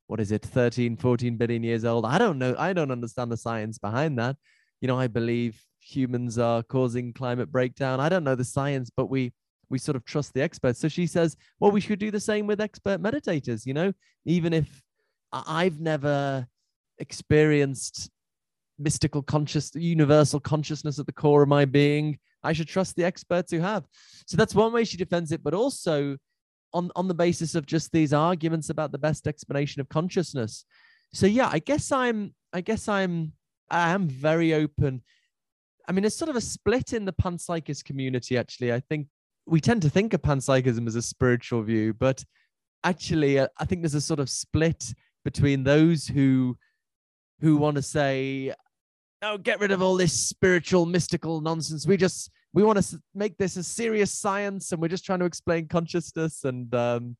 [0.07, 2.05] what is it, 13, 14 billion years old.
[2.05, 4.35] I don't know, I don't understand the science behind that.
[4.81, 7.99] You know, I believe humans are causing climate breakdown.
[7.99, 9.33] I don't know the science, but we
[9.69, 10.79] we sort of trust the experts.
[10.79, 13.91] So she says, well, we should do the same with expert meditators, you know,
[14.25, 14.83] even if
[15.31, 16.45] I've never
[16.99, 18.11] experienced
[18.79, 23.51] mystical conscious universal consciousness at the core of my being i should trust the experts
[23.51, 23.85] who have
[24.25, 26.17] so that's one way she defends it but also
[26.73, 30.65] on on the basis of just these arguments about the best explanation of consciousness.
[31.13, 33.33] So yeah i guess i'm i guess i'm
[33.69, 35.01] i am very open.
[35.87, 38.73] I mean it's sort of a split in the panpsychist community actually.
[38.73, 39.07] I think
[39.45, 42.23] we tend to think of panpsychism as a spiritual view but
[42.85, 46.57] actually uh, i think there's a sort of split between those who
[47.43, 48.53] who want to say,
[49.21, 51.85] "Oh, get rid of all this spiritual, mystical nonsense.
[51.85, 55.25] We just we want to make this a serious science, and we're just trying to
[55.25, 57.17] explain consciousness." And um,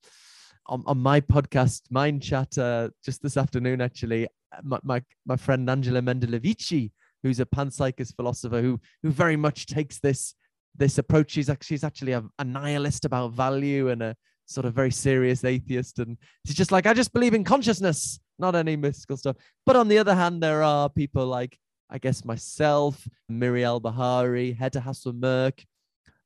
[0.67, 4.27] on, on my podcast, Mind Chat, uh, just this afternoon, actually,
[4.63, 6.91] my, my my friend Angela Mendelovici,
[7.23, 10.35] who's a panpsychist philosopher, who who very much takes this
[10.75, 11.31] this approach.
[11.31, 14.15] She's actually she's actually a, a nihilist about value and a
[14.45, 15.99] sort of very serious atheist.
[15.99, 19.37] And she's just like, I just believe in consciousness, not any mystical stuff.
[19.65, 21.57] But on the other hand, there are people like,
[21.89, 25.65] I guess, myself, Miri Albahari, Hedda Hassel-Mørch,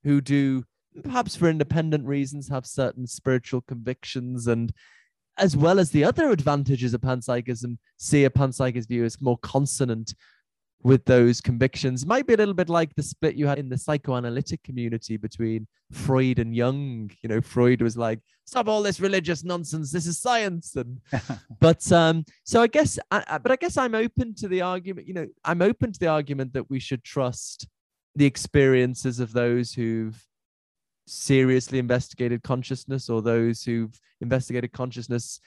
[0.03, 0.63] who do,
[1.03, 4.71] perhaps for independent reasons, have certain spiritual convictions and
[5.37, 10.13] as well as the other advantages of panpsychism, see a panpsychist view as more consonant
[10.83, 12.05] with those convictions.
[12.05, 15.67] Might be a little bit like the split you had in the psychoanalytic community between
[15.91, 17.11] Freud and Jung.
[17.21, 19.91] You know, Freud was like, "Stop all this religious nonsense.
[19.91, 20.99] This is science." And
[21.59, 25.07] but um, so I guess, I, but I guess I'm open to the argument.
[25.07, 27.67] You know, I'm open to the argument that we should trust
[28.15, 30.23] the experiences of those who've
[31.05, 35.39] seriously investigated consciousness or those who've investigated consciousness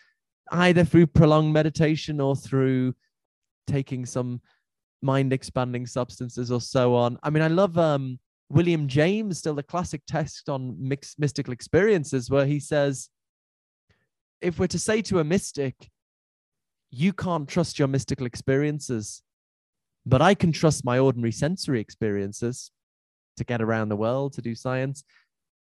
[0.52, 2.94] either through prolonged meditation or through
[3.66, 4.40] taking some
[5.02, 7.18] mind expanding substances or so on.
[7.22, 12.30] I mean, I love um, William James, still the classic text on mixed mystical experiences,
[12.30, 13.08] where he says,
[14.40, 15.74] if we're to say to a mystic,
[16.90, 19.22] you can't trust your mystical experiences,
[20.04, 22.70] but I can trust my ordinary sensory experiences
[23.36, 25.04] to get around the world, to do science.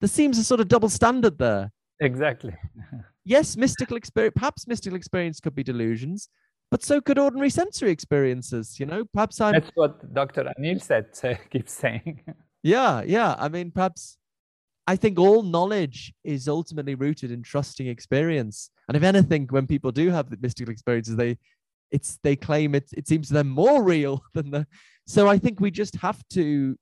[0.01, 1.71] There seems a sort of double standard there.
[1.99, 2.55] Exactly.
[3.25, 6.29] yes, mystical experience, perhaps mystical experience could be delusions,
[6.71, 8.79] but so could ordinary sensory experiences.
[8.79, 9.53] You know, perhaps I'm.
[9.53, 10.51] That's what Dr.
[10.57, 12.21] Anil said, uh, keeps saying.
[12.63, 13.35] yeah, yeah.
[13.37, 14.17] I mean, perhaps
[14.87, 18.71] I think all knowledge is ultimately rooted in trusting experience.
[18.87, 21.37] And if anything, when people do have the mystical experiences, they
[21.91, 24.67] it's they claim it it seems to them more real than the
[25.07, 26.75] so I think we just have to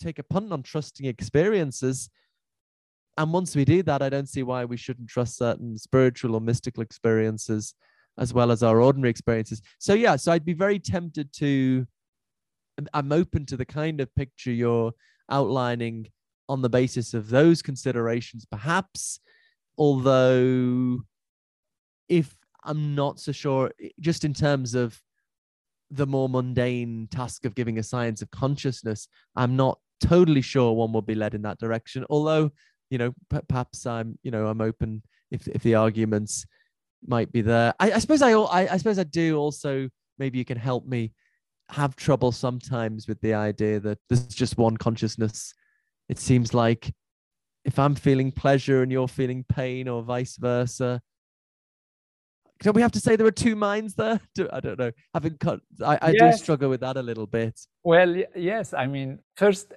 [0.00, 2.08] take a punt on trusting experiences.
[3.18, 6.40] And once we do that, I don't see why we shouldn't trust certain spiritual or
[6.40, 7.74] mystical experiences
[8.20, 9.62] as well as our ordinary experiences.
[9.78, 11.86] So yeah, so I'd be very tempted to
[12.94, 14.92] I'm open to the kind of picture you're
[15.30, 16.08] outlining
[16.48, 19.20] on the basis of those considerations, perhaps.
[19.78, 21.00] Although,
[22.08, 25.00] if I'm not so sure, just in terms of
[25.90, 30.92] the more mundane task of giving a science of consciousness, I'm not totally sure one
[30.92, 32.04] will be led in that direction.
[32.10, 32.50] Although,
[32.90, 33.14] you know,
[33.48, 36.44] perhaps I'm, you know, I'm open if if the arguments
[37.06, 37.74] might be there.
[37.80, 39.88] I, I suppose I, I I suppose I do also.
[40.18, 41.12] Maybe you can help me
[41.70, 45.54] have trouble sometimes with the idea that there's just one consciousness.
[46.08, 46.92] It seems like
[47.64, 51.00] if I'm feeling pleasure and you're feeling pain, or vice versa,
[52.62, 54.20] Don't we have to say there are two minds there?
[54.52, 54.90] I don't know.
[55.14, 56.36] Having cut, I, I yes.
[56.36, 57.58] do struggle with that a little bit.
[57.84, 58.74] Well, yes.
[58.74, 59.72] I mean, first,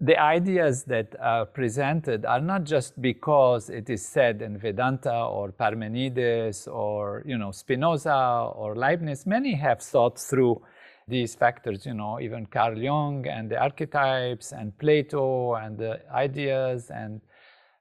[0.00, 5.50] the ideas that are presented are not just because it is said in Vedanta or
[5.50, 9.26] Parmenides or you know Spinoza or Leibniz.
[9.26, 10.62] Many have thought through
[11.08, 11.84] these factors.
[11.84, 17.20] You know, even Carl Jung and the archetypes and Plato and the ideas and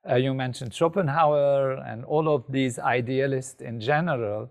[0.10, 4.50] uh, you mentioned Schopenhauer and all of these idealists in general.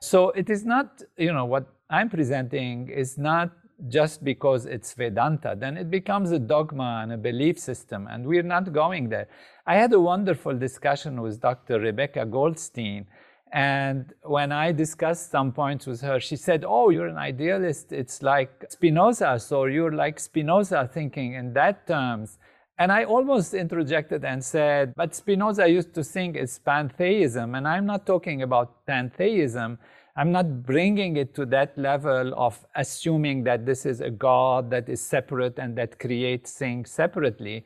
[0.00, 3.50] So it is not, you know, what I'm presenting is not
[3.86, 8.42] just because it's Vedanta, then it becomes a dogma and a belief system, and we're
[8.42, 9.28] not going there.
[9.66, 11.78] I had a wonderful discussion with Dr.
[11.78, 13.06] Rebecca Goldstein,
[13.52, 17.92] and when I discussed some points with her, she said, Oh, you're an idealist.
[17.92, 22.38] It's like Spinoza, so you're like Spinoza thinking in that terms.
[22.78, 27.86] And I almost interjected and said, but Spinoza used to think it's pantheism, and I'm
[27.86, 29.78] not talking about pantheism.
[30.18, 34.88] I'm not bringing it to that level of assuming that this is a God that
[34.88, 37.64] is separate and that creates things separately.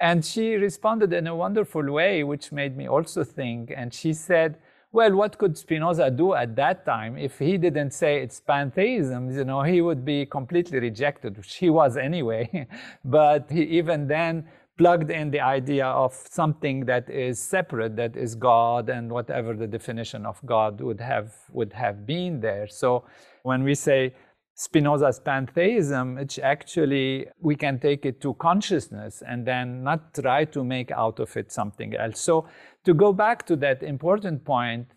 [0.00, 3.72] And she responded in a wonderful way, which made me also think.
[3.76, 4.58] And she said,
[4.90, 9.30] well, what could Spinoza do at that time if he didn't say it's pantheism?
[9.30, 12.66] You know, he would be completely rejected, which he was anyway.
[13.04, 18.34] but he even then plugged in the idea of something that is separate, that is
[18.34, 22.68] God, and whatever the definition of God would have would have been there.
[22.68, 23.04] So
[23.42, 24.14] when we say
[24.54, 30.64] Spinoza's pantheism, which actually we can take it to consciousness and then not try to
[30.64, 32.20] make out of it something else.
[32.20, 32.48] So
[32.84, 34.88] to go back to that important point,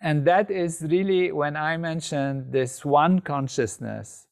[0.00, 4.27] and that is really when I mentioned this one consciousness,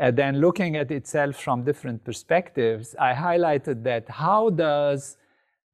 [0.00, 5.16] uh, then looking at itself from different perspectives, I highlighted that how does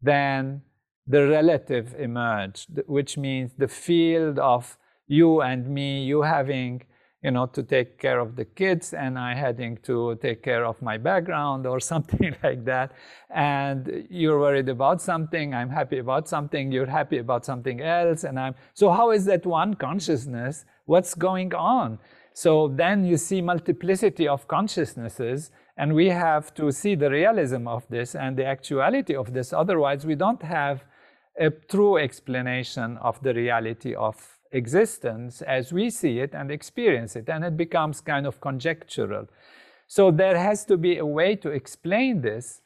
[0.02, 0.62] then
[1.06, 6.82] the relative emerge, which means the field of you and me, you having
[7.24, 10.80] you know, to take care of the kids and I having to take care of
[10.82, 12.92] my background or something like that.
[13.30, 18.24] And you're worried about something, I'm happy about something, you're happy about something else.
[18.24, 20.66] And I'm, so how is that one consciousness?
[20.84, 21.98] What's going on?
[22.34, 27.86] So then you see multiplicity of consciousnesses and we have to see the realism of
[27.88, 29.52] this and the actuality of this.
[29.52, 30.84] Otherwise, we don't have
[31.38, 34.16] a true explanation of the reality of
[34.50, 39.26] existence as we see it and experience it, and it becomes kind of conjectural.
[39.86, 42.62] So there has to be a way to explain this.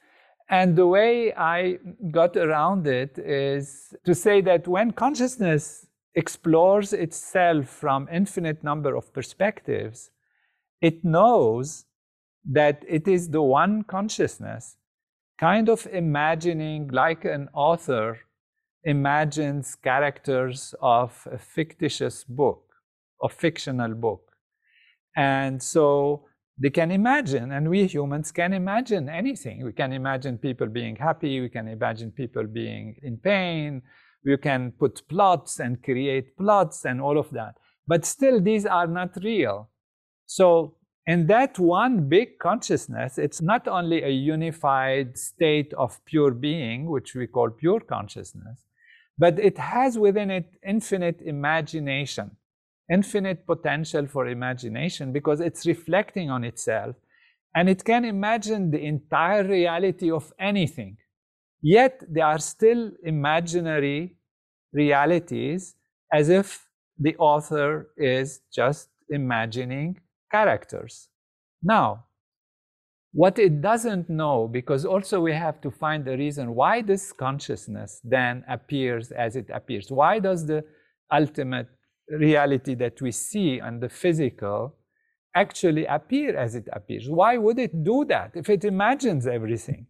[0.51, 1.79] And the way I
[2.11, 5.88] got around it is to say that when consciousness
[6.19, 10.11] explores itself from infinite number of perspectives,
[10.81, 11.85] it knows
[12.51, 14.77] that it is the one consciousness,
[15.39, 18.19] kind of imagining like an author
[18.83, 22.65] imagines characters of a fictitious book,
[23.23, 24.33] a fictional book.
[25.15, 26.25] And so
[26.61, 29.65] they can imagine, and we humans can imagine anything.
[29.65, 33.83] We can imagine people being happy, we can imagine people being in pain,
[34.23, 37.55] you can put plots and create plots and all of that.
[37.87, 39.71] But still, these are not real.
[40.27, 40.75] So,
[41.07, 47.15] in that one big consciousness, it's not only a unified state of pure being, which
[47.15, 48.67] we call pure consciousness,
[49.17, 52.37] but it has within it infinite imagination,
[52.93, 56.95] infinite potential for imagination because it's reflecting on itself
[57.55, 60.99] and it can imagine the entire reality of anything.
[61.63, 64.17] Yet they are still imaginary
[64.73, 65.75] realities
[66.13, 70.01] as if the author is just imagining
[70.31, 71.09] characters.
[71.63, 72.05] Now,
[73.13, 78.01] what it doesn't know, because also we have to find the reason why this consciousness
[78.05, 79.91] then appears as it appears.
[79.91, 80.65] Why does the
[81.13, 81.69] ultimate
[82.11, 84.77] reality that we see and the physical
[85.35, 87.09] actually appear as it appears?
[87.09, 89.87] Why would it do that if it imagines everything?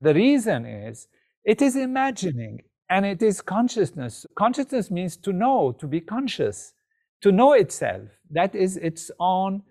[0.00, 1.08] The reason is
[1.44, 4.26] it is imagining and it is consciousness.
[4.36, 6.74] Consciousness means to know, to be conscious,
[7.22, 8.08] to know itself.
[8.30, 9.62] That is its own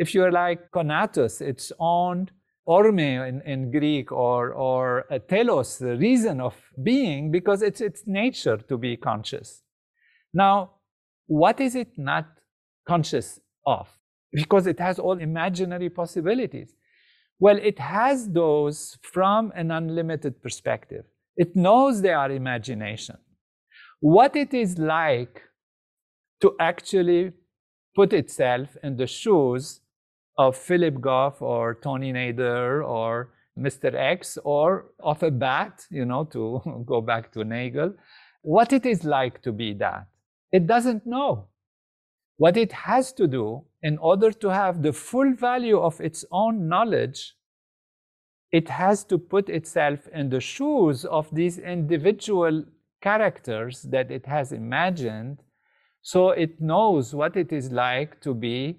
[0.00, 2.30] if you're like conatus, it's on
[2.66, 8.56] horme in, in Greek or, or telos, the reason of being, because it's its nature
[8.56, 9.62] to be conscious.
[10.32, 10.70] Now,
[11.26, 12.26] what is it not
[12.86, 13.88] conscious of?
[14.32, 16.72] Because it has all imaginary possibilities.
[17.40, 21.04] Well, it has those from an unlimited perspective.
[21.38, 23.16] It knows they are imagination.
[24.00, 25.42] What it is like
[26.42, 27.32] to actually
[27.96, 29.80] put itself in the shoes
[30.36, 33.94] of Philip Goff or Tony Nader or Mr.
[33.94, 37.94] X or of a bat, you know, to go back to Nagel,
[38.42, 40.06] what it is like to be that.
[40.52, 41.48] It doesn't know.
[42.40, 46.68] What it has to do in order to have the full value of its own
[46.68, 47.34] knowledge,
[48.50, 52.64] it has to put itself in the shoes of these individual
[53.02, 55.42] characters that it has imagined
[56.00, 58.78] so it knows what it is like to be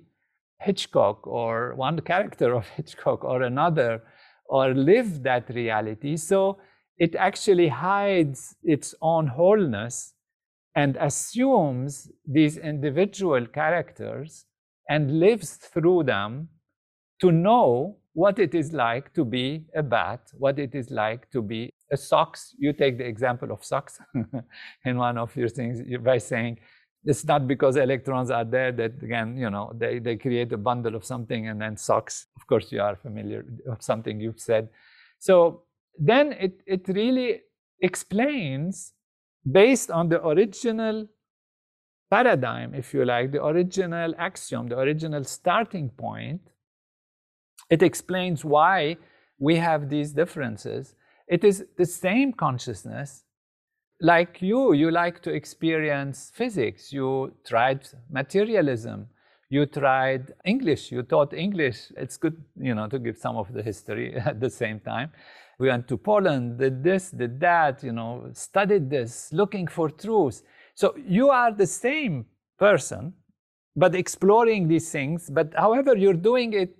[0.59, 4.01] Hitchcock or one character of Hitchcock or another
[4.47, 6.17] or live that reality.
[6.17, 6.57] So
[6.97, 10.15] it actually hides its own wholeness
[10.75, 14.45] and assumes these individual characters
[14.89, 16.49] and lives through them
[17.19, 21.41] to know what it is like to be a bat, what it is like to
[21.41, 22.55] be a socks.
[22.57, 23.99] You take the example of socks
[24.85, 26.59] in one of your things by saying
[27.03, 30.95] it's not because electrons are there that again you know they, they create a bundle
[30.95, 34.69] of something and then socks of course you are familiar with something you've said
[35.19, 35.63] so
[35.97, 37.41] then it, it really
[37.81, 38.93] explains
[39.49, 41.07] based on the original
[42.09, 46.41] paradigm if you like the original axiom the original starting point
[47.69, 48.97] it explains why
[49.39, 50.95] we have these differences
[51.27, 53.23] it is the same consciousness
[54.01, 56.91] like you, you like to experience physics.
[56.91, 59.07] You tried materialism.
[59.49, 60.91] You tried English.
[60.91, 61.91] You taught English.
[61.95, 65.11] It's good, you know, to give some of the history at the same time.
[65.61, 70.41] We went to Poland, did this, did that, you know, studied this, looking for truth.
[70.73, 72.25] So you are the same
[72.57, 73.13] person,
[73.75, 75.29] but exploring these things.
[75.29, 76.75] But however, you're doing it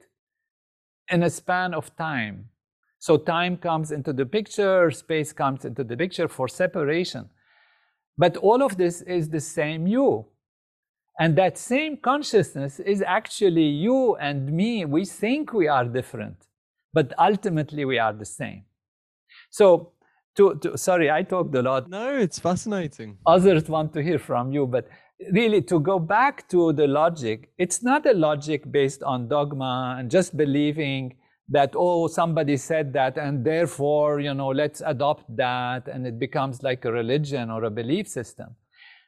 [1.12, 2.50] in a span of time.
[2.98, 7.30] So time comes into the picture, space comes into the picture for separation.
[8.18, 10.26] But all of this is the same you.
[11.20, 14.86] And that same consciousness is actually you and me.
[14.86, 16.48] We think we are different,
[16.94, 18.64] but ultimately we are the same.
[19.52, 19.91] So,
[20.36, 21.89] to, to, sorry, I talked a lot.
[21.89, 23.18] No, it's fascinating.
[23.26, 24.88] Others want to hear from you, but
[25.32, 30.10] really to go back to the logic, it's not a logic based on dogma and
[30.10, 31.16] just believing
[31.52, 36.64] that oh somebody said that and therefore you know let's adopt that and it becomes
[36.64, 38.56] like a religion or a belief system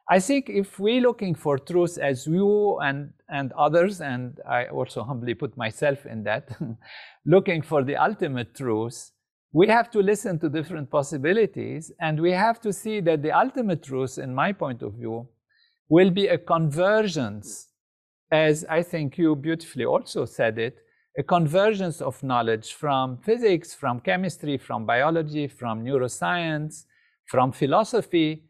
[0.10, 5.04] i think if we're looking for truth as you and and others and i also
[5.04, 6.50] humbly put myself in that
[7.26, 9.12] looking for the ultimate truth
[9.54, 13.84] we have to listen to different possibilities and we have to see that the ultimate
[13.84, 15.28] truth in my point of view
[15.90, 17.70] will be a convergence
[18.32, 20.84] as i think you beautifully also said it
[21.18, 26.86] a convergence of knowledge from physics, from chemistry, from biology, from neuroscience,
[27.26, 28.44] from philosophy,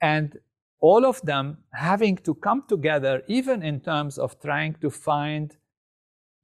[0.00, 0.38] and
[0.80, 5.56] all of them having to come together, even in terms of trying to find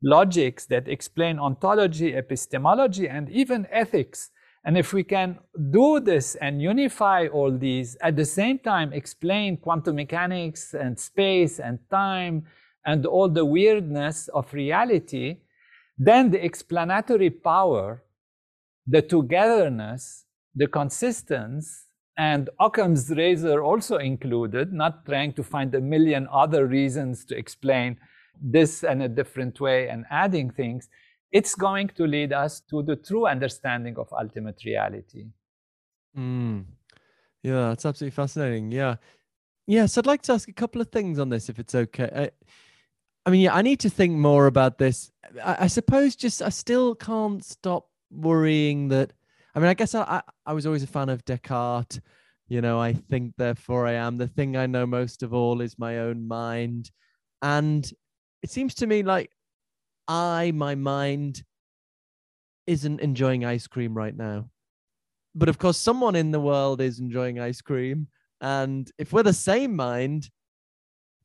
[0.04, 4.30] logics that explain ontology, epistemology, and even ethics.
[4.64, 5.38] And if we can
[5.70, 11.58] do this and unify all these, at the same time explain quantum mechanics and space
[11.58, 12.44] and time
[12.86, 15.38] and all the weirdness of reality,
[15.98, 18.04] then the explanatory power,
[18.86, 20.24] the togetherness,
[20.54, 21.86] the consistence,
[22.16, 27.98] and Occam's razor also included, not trying to find a million other reasons to explain
[28.40, 30.88] this in a different way and adding things,
[31.32, 35.26] it's going to lead us to the true understanding of ultimate reality.
[36.16, 36.64] Mm.
[37.42, 38.70] Yeah, that's absolutely fascinating.
[38.70, 38.96] Yeah.
[39.66, 42.10] Yes, I'd like to ask a couple of things on this, if it's okay.
[42.14, 42.30] I,
[43.26, 45.10] I mean, yeah, I need to think more about this.
[45.42, 49.12] I, I, suppose just I still can't stop worrying that.
[49.54, 52.00] I mean, I guess I, I, I was always a fan of Descartes.
[52.48, 54.18] You know, I think, therefore I am.
[54.18, 56.90] The thing I know most of all is my own mind.
[57.40, 57.90] And
[58.44, 59.30] it seems to me like
[60.06, 61.42] I, my mind,
[62.66, 64.50] isn't enjoying ice cream right now.
[65.34, 68.08] But of course, someone in the world is enjoying ice cream.
[68.42, 70.28] And if we're the same mind,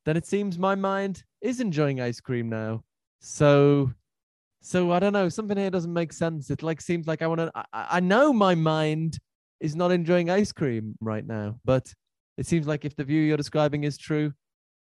[0.05, 2.86] then it seems my mind is enjoying ice cream now.
[3.20, 3.91] So,
[4.61, 5.28] so I don't know.
[5.28, 6.49] Something here doesn't make sense.
[6.49, 7.51] It like seems like I want to.
[7.53, 9.20] I, I know my mind
[9.59, 11.93] is not enjoying ice cream right now, but
[12.38, 14.32] it seems like if the view you're describing is true,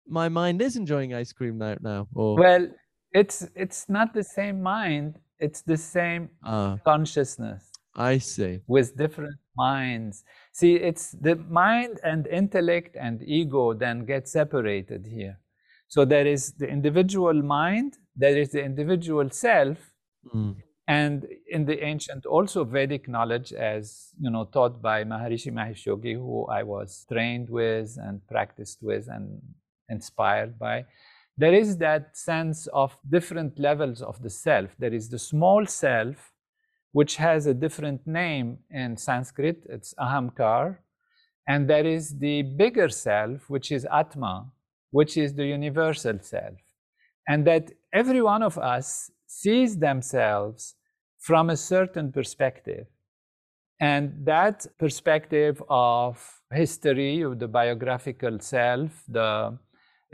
[0.07, 2.09] my mind is enjoying ice cream right now.
[2.15, 2.69] Or well,
[3.13, 5.19] it's it's not the same mind.
[5.39, 7.71] It's the same uh, consciousness.
[7.97, 8.61] I see.
[8.67, 10.25] With different minds.
[10.53, 15.39] See, it's the mind and intellect and ego then get separated here.
[15.89, 19.79] So there is the individual mind, there is the individual self,
[20.35, 20.57] mm.
[20.89, 26.15] and in the ancient also Vedic knowledge, as you know, taught by Maharishi Mahesh Yogi,
[26.15, 29.41] who I was trained with and practiced with and
[29.89, 30.85] inspired by,
[31.37, 34.71] there is that sense of different levels of the self.
[34.79, 36.33] There is the small self,
[36.93, 40.79] which has a different name in Sanskrit, it's Ahamkar.
[41.49, 44.47] And there is the bigger self, which is Atma,
[44.93, 46.55] which is the universal self.
[47.29, 50.75] And that every one of us sees themselves
[51.19, 52.87] from a certain perspective.
[53.81, 59.59] And that perspective of history, of the biographical self, the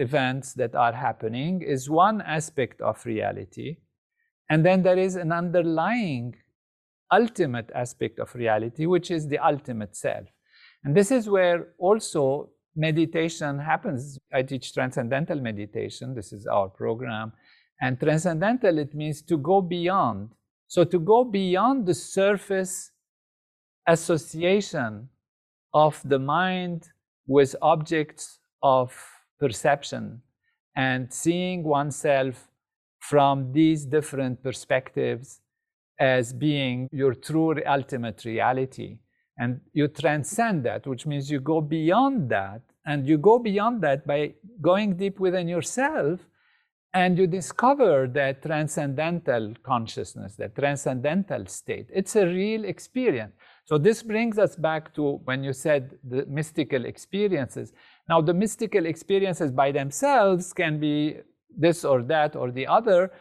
[0.00, 3.76] events that are happening, is one aspect of reality.
[4.48, 6.34] And then there is an underlying
[7.12, 10.26] ultimate aspect of reality, which is the ultimate self.
[10.84, 14.18] And this is where also meditation happens.
[14.32, 16.14] I teach transcendental meditation.
[16.14, 17.32] This is our program.
[17.80, 20.30] And transcendental, it means to go beyond.
[20.68, 22.92] So to go beyond the surface
[23.86, 25.08] association
[25.74, 26.88] of the mind
[27.26, 28.92] with objects of
[29.40, 30.22] perception
[30.76, 32.48] and seeing oneself
[33.00, 35.40] from these different perspectives
[35.98, 38.98] as being your true ultimate reality.
[39.38, 42.62] And you transcend that, which means you go beyond that.
[42.86, 46.20] And you go beyond that by going deep within yourself
[46.92, 51.86] and you discover that transcendental consciousness, that transcendental state.
[51.92, 53.32] It's a real experience.
[53.64, 57.72] So this brings us back to when you said the mystical experiences.
[58.10, 61.18] Now, the mystical experiences by themselves can be
[61.56, 63.12] this or that or the other,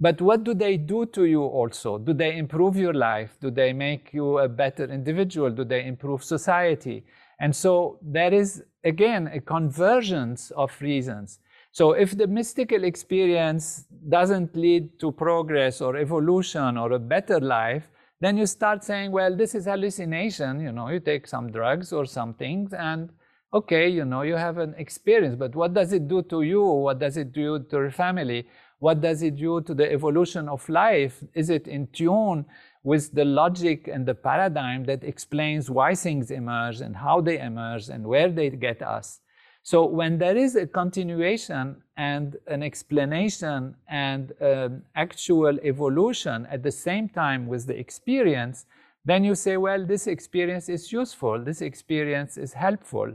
[0.00, 1.96] but what do they do to you also?
[1.96, 3.38] Do they improve your life?
[3.40, 5.50] Do they make you a better individual?
[5.50, 7.06] Do they improve society?
[7.40, 11.38] And so there is, again, a convergence of reasons.
[11.72, 17.88] So if the mystical experience doesn't lead to progress or evolution or a better life,
[18.20, 20.60] then you start saying, well, this is hallucination.
[20.60, 23.08] You know, you take some drugs or some things and
[23.52, 26.62] okay, you know, you have an experience, but what does it do to you?
[26.62, 28.46] What does it do to your family?
[28.78, 31.22] What does it do to the evolution of life?
[31.34, 32.44] Is it in tune
[32.84, 37.88] with the logic and the paradigm that explains why things emerge and how they emerge
[37.88, 39.20] and where they get us?
[39.62, 46.70] So when there is a continuation and an explanation and an actual evolution at the
[46.70, 48.66] same time with the experience,
[49.04, 53.14] then you say, well, this experience is useful, this experience is helpful,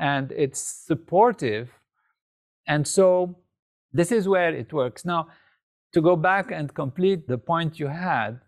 [0.00, 1.70] and it's supportive.
[2.66, 3.36] And so
[3.92, 5.04] this is where it works.
[5.04, 5.28] Now,
[5.92, 8.40] to go back and complete the point you had,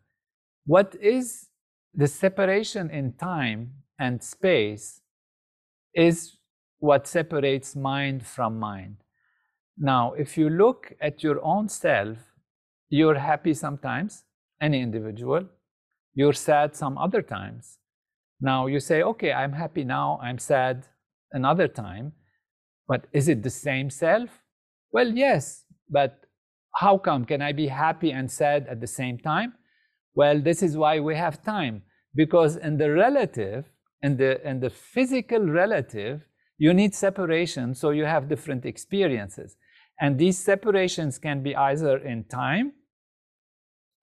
[0.64, 1.48] what is
[1.94, 5.02] the separation in time and space
[5.94, 6.38] is
[6.78, 8.96] what separates mind from mind.
[9.76, 12.18] Now, if you look at your own self,
[12.88, 14.24] you're happy sometimes,
[14.60, 15.44] any individual,
[16.14, 17.78] you're sad some other times.
[18.40, 20.86] Now you say, okay, I'm happy now, I'm sad
[21.32, 22.12] another time,
[22.88, 24.30] but is it the same self?
[24.92, 26.24] Well, yes, but
[26.76, 27.24] how come?
[27.24, 29.54] Can I be happy and sad at the same time?
[30.14, 31.82] Well, this is why we have time.
[32.14, 33.64] Because in the relative,
[34.02, 36.26] in the, in the physical relative,
[36.58, 39.56] you need separation, so you have different experiences.
[40.00, 42.72] And these separations can be either in time,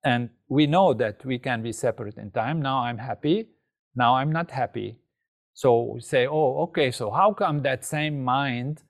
[0.04, 2.62] and we know that we can be separate in time.
[2.62, 3.48] Now I'm happy,
[3.94, 4.98] now I'm not happy.
[5.60, 8.82] So we say, oh, okay, so how come that same mind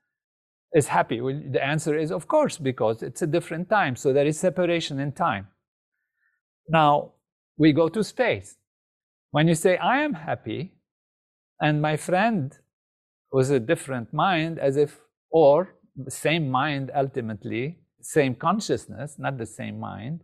[0.73, 1.21] is happy?
[1.21, 3.97] Well, the answer is, of course, because it's a different time.
[3.97, 5.49] So there is separation in time.
[6.69, 7.15] Now
[7.59, 8.57] we go to space.
[9.33, 10.75] When you say, I am happy,
[11.61, 12.57] and my friend
[13.33, 19.47] was a different mind, as if, or the same mind ultimately, same consciousness, not the
[19.47, 20.21] same mind,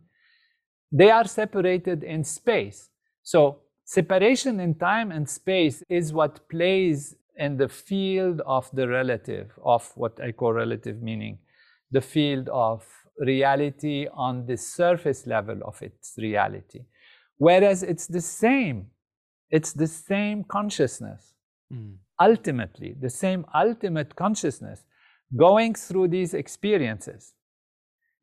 [0.93, 2.89] they are separated in space.
[3.23, 9.57] So separation in time and space is what plays in the field of the relative,
[9.63, 11.39] of what I call relative meaning,
[11.89, 12.85] the field of
[13.17, 16.81] reality on the surface level of its reality.
[17.37, 18.87] Whereas it's the same,
[19.49, 21.33] it's the same consciousness.
[21.73, 21.95] Mm.
[22.19, 24.83] Ultimately, the same ultimate consciousness
[25.35, 27.33] going through these experiences.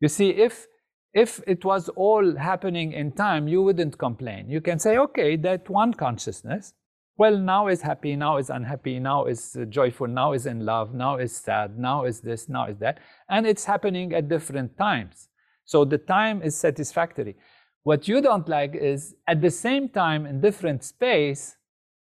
[0.00, 0.66] You see, if
[1.14, 4.50] if it was all happening in time, you wouldn't complain.
[4.50, 6.74] You can say, okay, that one consciousness,
[7.16, 10.92] well, now is happy, now is unhappy, now is uh, joyful, now is in love,
[10.92, 12.98] now is sad, now is this, now is that.
[13.28, 15.28] And it's happening at different times.
[15.64, 17.36] So the time is satisfactory.
[17.84, 21.56] What you don't like is at the same time in different space,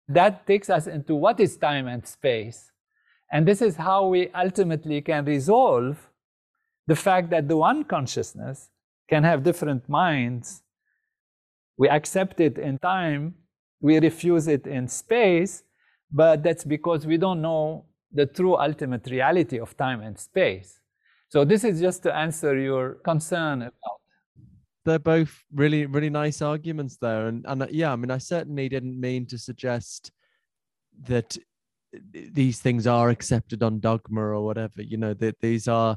[0.06, 2.70] that takes us into what is time and space.
[3.32, 6.08] And this is how we ultimately can resolve
[6.86, 8.68] the fact that the one consciousness
[9.08, 10.62] can have different minds.
[11.76, 13.34] We accept it in time,
[13.80, 15.62] we refuse it in space,
[16.10, 20.78] but that's because we don't know the true ultimate reality of time and space.
[21.28, 24.00] So this is just to answer your concern about.
[24.84, 28.68] They're both really, really nice arguments there, and and uh, yeah, I mean, I certainly
[28.68, 30.12] didn't mean to suggest
[31.08, 31.36] that
[32.12, 34.82] these things are accepted on dogma or whatever.
[34.82, 35.96] You know that these are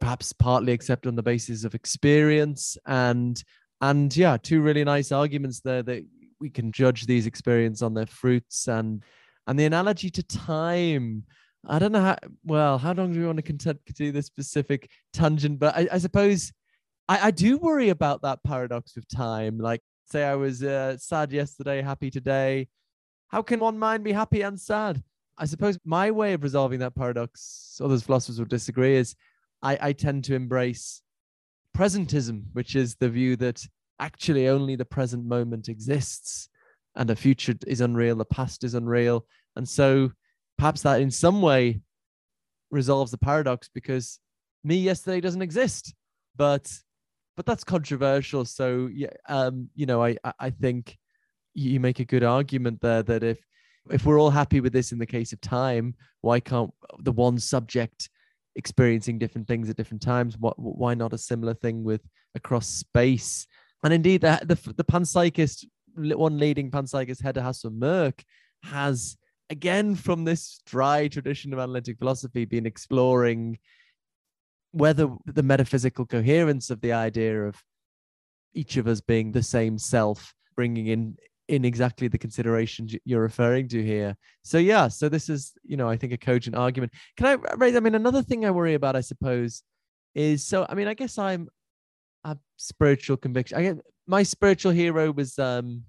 [0.00, 3.42] perhaps partly accepted on the basis of experience and
[3.80, 6.04] and yeah two really nice arguments there that
[6.40, 9.02] we can judge these experience on their fruits and
[9.46, 11.24] and the analogy to time.
[11.66, 15.58] I don't know how well how long do we want to continue this specific tangent?
[15.58, 16.52] But i, I suppose
[17.08, 19.58] I, I do worry about that paradox of time.
[19.58, 22.68] Like say i was uh, sad yesterday happy today.
[23.28, 25.02] How can one mind be happy and sad?
[25.36, 29.14] I suppose my way of resolving that paradox others philosophers would disagree is
[29.62, 31.02] I, I tend to embrace
[31.76, 33.64] presentism, which is the view that
[34.00, 36.48] actually only the present moment exists
[36.96, 39.26] and the future is unreal, the past is unreal.
[39.56, 40.10] And so
[40.56, 41.80] perhaps that in some way
[42.70, 44.18] resolves the paradox because
[44.64, 45.94] me yesterday doesn't exist.
[46.36, 46.72] But
[47.36, 48.44] but that's controversial.
[48.44, 50.96] So yeah, um, you know, I I think
[51.54, 53.38] you make a good argument there that if
[53.90, 57.38] if we're all happy with this in the case of time, why can't the one
[57.38, 58.10] subject
[58.58, 60.36] experiencing different things at different times.
[60.36, 62.02] What, why not a similar thing with
[62.34, 63.46] across space?
[63.82, 68.20] And indeed, the the, the panpsychist, one leading panpsychist, Hedda Hassel-Mørch,
[68.64, 69.16] has
[69.48, 73.58] again from this dry tradition of analytic philosophy been exploring
[74.72, 77.62] whether the metaphysical coherence of the idea of
[78.52, 81.16] each of us being the same self bringing in
[81.48, 84.16] in exactly the considerations you're referring to here.
[84.44, 86.92] So yeah, so this is, you know, I think a cogent argument.
[87.16, 87.74] Can I raise?
[87.74, 89.62] I mean, another thing I worry about, I suppose,
[90.14, 90.66] is so.
[90.68, 91.48] I mean, I guess I'm
[92.24, 93.58] a spiritual conviction.
[93.58, 95.84] I get my spiritual hero was um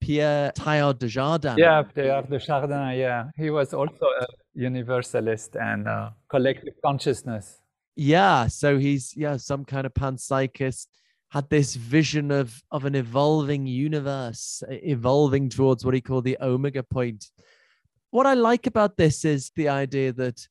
[0.00, 1.56] Pierre Teilhard de Chardin.
[1.56, 2.96] Yeah, Pierre de Chardin.
[2.96, 7.60] Yeah, he was also a universalist and uh, collective consciousness.
[7.94, 10.86] Yeah, so he's yeah some kind of panpsychist
[11.30, 16.82] had this vision of of an evolving universe, evolving towards what he called the omega
[16.82, 17.30] point.
[18.10, 20.46] What I like about this is the idea that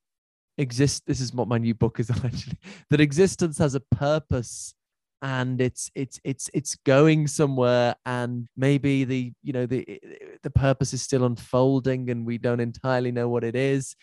[0.57, 1.03] exist.
[1.07, 2.59] This is what my new book is actually
[2.89, 4.75] that existence has a purpose
[5.21, 9.99] and it's it's it's it's going somewhere and maybe the you know the
[10.43, 13.95] the purpose is still unfolding and we don't entirely know what it is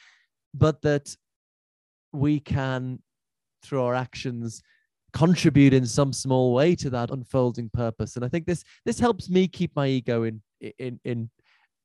[0.53, 1.15] but that
[2.13, 3.01] we can
[3.63, 4.61] through our actions
[5.15, 8.17] contribute in some small way to that unfolding purpose.
[8.17, 10.43] And i think this this helps me keep my ego in
[10.79, 11.31] in in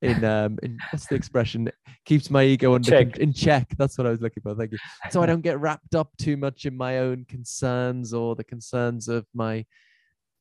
[0.02, 1.72] in um in what's the expression?
[2.06, 3.18] Keeps my ego under check.
[3.18, 3.68] in check.
[3.78, 4.56] That's what i was looking for.
[4.56, 4.80] Thank you.
[5.12, 9.08] So i don't get wrapped up too much in my own concerns or the concerns
[9.08, 9.64] of my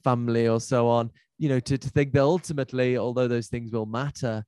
[0.02, 1.10] family or so on.
[1.36, 4.44] You know to, to think that ultimately although those things will matter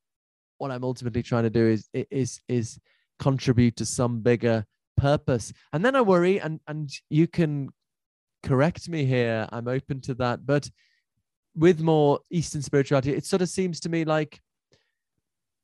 [0.58, 2.78] what i'm ultimately trying to do is is is
[3.18, 4.64] contribute to some bigger
[4.96, 5.52] purpose.
[5.74, 7.70] And then i worry and and you can
[8.42, 9.46] correct me here.
[9.52, 10.46] I'm open to that.
[10.46, 10.70] But
[11.54, 14.40] with more Eastern spirituality, it sort of seems to me like,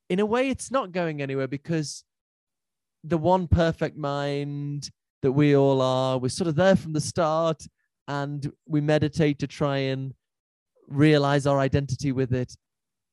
[0.09, 2.05] in a way, it's not going anywhere because
[3.03, 4.91] the one perfect mind
[5.22, 7.66] that we all are, we're sort of there from the start
[8.09, 10.14] and we meditate to try and
[10.87, 12.57] realize our identity with it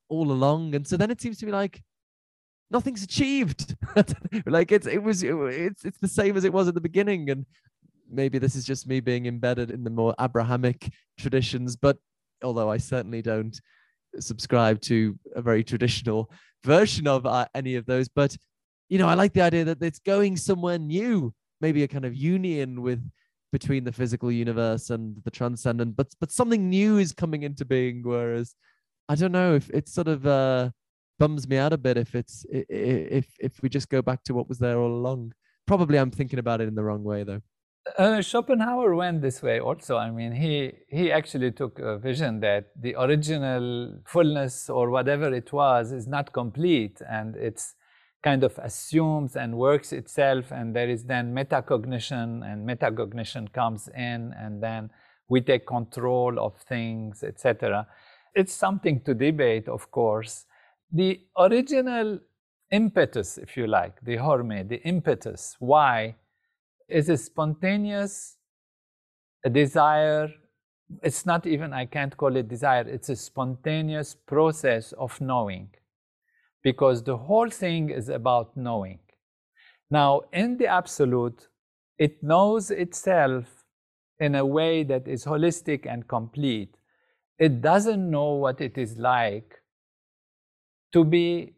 [0.10, 0.76] all along.
[0.76, 1.82] And so then it seems to me like
[2.70, 3.76] nothing's achieved.
[4.46, 7.30] like it's it was it, it's it's the same as it was at the beginning,
[7.30, 7.46] and
[8.10, 11.98] maybe this is just me being embedded in the more Abrahamic traditions, but
[12.44, 13.60] although I certainly don't
[14.20, 16.32] subscribe to a very traditional
[16.64, 18.36] version of uh, any of those, but
[18.90, 22.16] you know, I like the idea that it's going somewhere new, maybe a kind of
[22.16, 23.04] union with
[23.52, 28.02] between the physical universe and the transcendent, but but something new is coming into being.
[28.04, 28.56] Whereas
[29.08, 30.72] I don't know if it sort of uh,
[31.20, 34.50] bums me out a bit if it's if if we just go back to what
[34.50, 35.34] was there all along.
[35.66, 37.42] Probably I'm thinking about it in the wrong way though.
[37.98, 39.98] Uh, Schopenhauer went this way also.
[39.98, 45.52] I mean, he he actually took a vision that the original fullness or whatever it
[45.52, 47.76] was is not complete, and it's
[48.24, 54.34] kind of assumes and works itself, and there is then metacognition, and metacognition comes in,
[54.40, 54.90] and then
[55.28, 57.86] we take control of things, etc.
[58.34, 60.46] It's something to debate, of course.
[60.90, 62.20] The original
[62.72, 66.16] impetus, if you like, the horme, the impetus, why
[66.94, 68.38] is a spontaneous
[69.52, 70.30] desire.
[71.02, 75.70] It's not even, I can't call it desire, it's a spontaneous process of knowing
[76.62, 79.00] because the whole thing is about knowing.
[79.90, 81.48] Now, in the absolute,
[81.98, 83.66] it knows itself
[84.20, 86.76] in a way that is holistic and complete.
[87.40, 89.62] It doesn't know what it is like
[90.94, 91.54] to be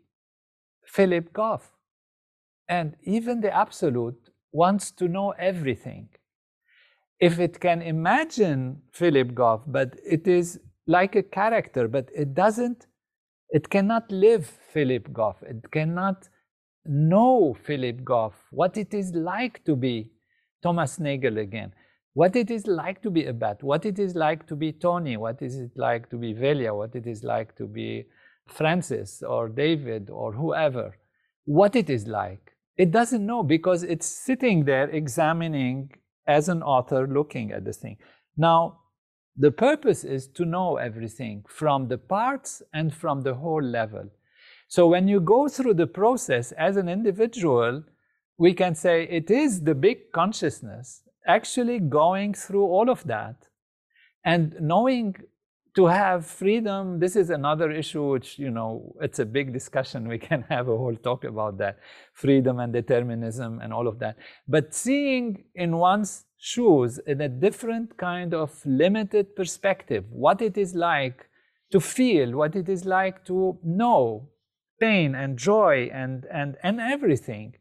[0.85, 1.71] Philip Goff.
[2.67, 4.24] And even the absolute
[4.55, 6.07] wants to know everything.
[7.19, 12.87] If it can imagine Philip Goff, but it is like a character, but it doesn't,
[13.49, 15.43] it cannot live Philip Goff.
[15.43, 16.29] It cannot
[16.85, 20.11] know Philip Goff, what it is like to be
[20.63, 21.73] Thomas Nagel again,
[22.13, 25.17] what it is like to be a bat, what it is like to be Tony,
[25.17, 28.05] what is it like to be Velia, what it is like to be
[28.47, 30.97] Francis or David or whoever,
[31.45, 32.54] what it is like.
[32.77, 35.91] It doesn't know because it's sitting there examining
[36.27, 37.97] as an author looking at the thing.
[38.35, 38.79] Now,
[39.37, 44.09] the purpose is to know everything from the parts and from the whole level.
[44.67, 47.83] So when you go through the process as an individual,
[48.37, 53.35] we can say it is the big consciousness actually going through all of that
[54.23, 55.15] and knowing
[55.75, 60.07] to have freedom this is another issue which you know it's a big discussion.
[60.15, 61.79] We can have a whole talk about that
[62.13, 64.15] freedom and determinism and all of that.
[64.47, 70.75] But seeing in one's shoes in a different kind of limited perspective what it is
[70.75, 71.27] like
[71.71, 74.29] to feel what it is like to know
[74.79, 77.55] pain and joy and and and everything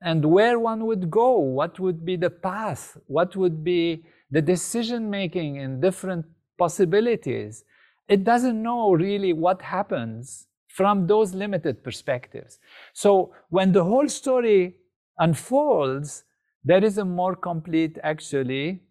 [0.00, 5.10] and where one would go what would be the path what would be the decision
[5.10, 6.24] making in different
[6.58, 7.64] possibilities,
[8.08, 12.58] it doesn't know really what happens from those limited perspectives.
[12.92, 14.76] So when the whole story
[15.18, 16.24] unfolds,
[16.64, 18.82] there is a more complete, actually,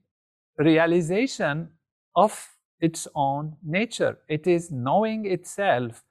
[0.57, 1.69] realization
[2.15, 2.49] of
[2.79, 4.17] its own nature.
[4.27, 6.03] It is knowing itself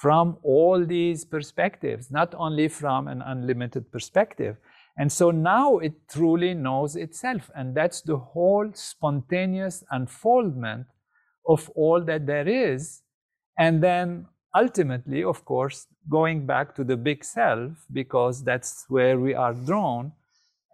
[0.00, 4.56] from all these perspectives, not only from an unlimited perspective.
[4.96, 7.50] And so now it truly knows itself.
[7.54, 10.86] And that's the whole spontaneous unfoldment
[11.48, 13.02] of all that there is.
[13.58, 19.34] And then ultimately, of course, going back to the big self, because that's where we
[19.34, 20.12] are drawn,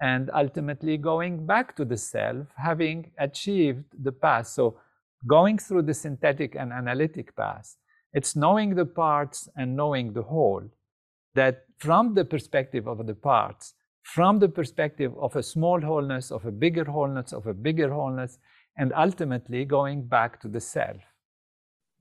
[0.03, 4.47] and ultimately going back to the self, having achieved the path.
[4.49, 4.79] So
[5.27, 7.77] going through the synthetic and analytic path,
[8.13, 10.65] it's knowing the parts and knowing the whole.
[11.35, 13.75] That from the perspective of the parts,
[14.15, 18.39] from the perspective of a small wholeness, of a bigger wholeness, of a bigger wholeness,
[18.77, 21.01] and ultimately going back to the self.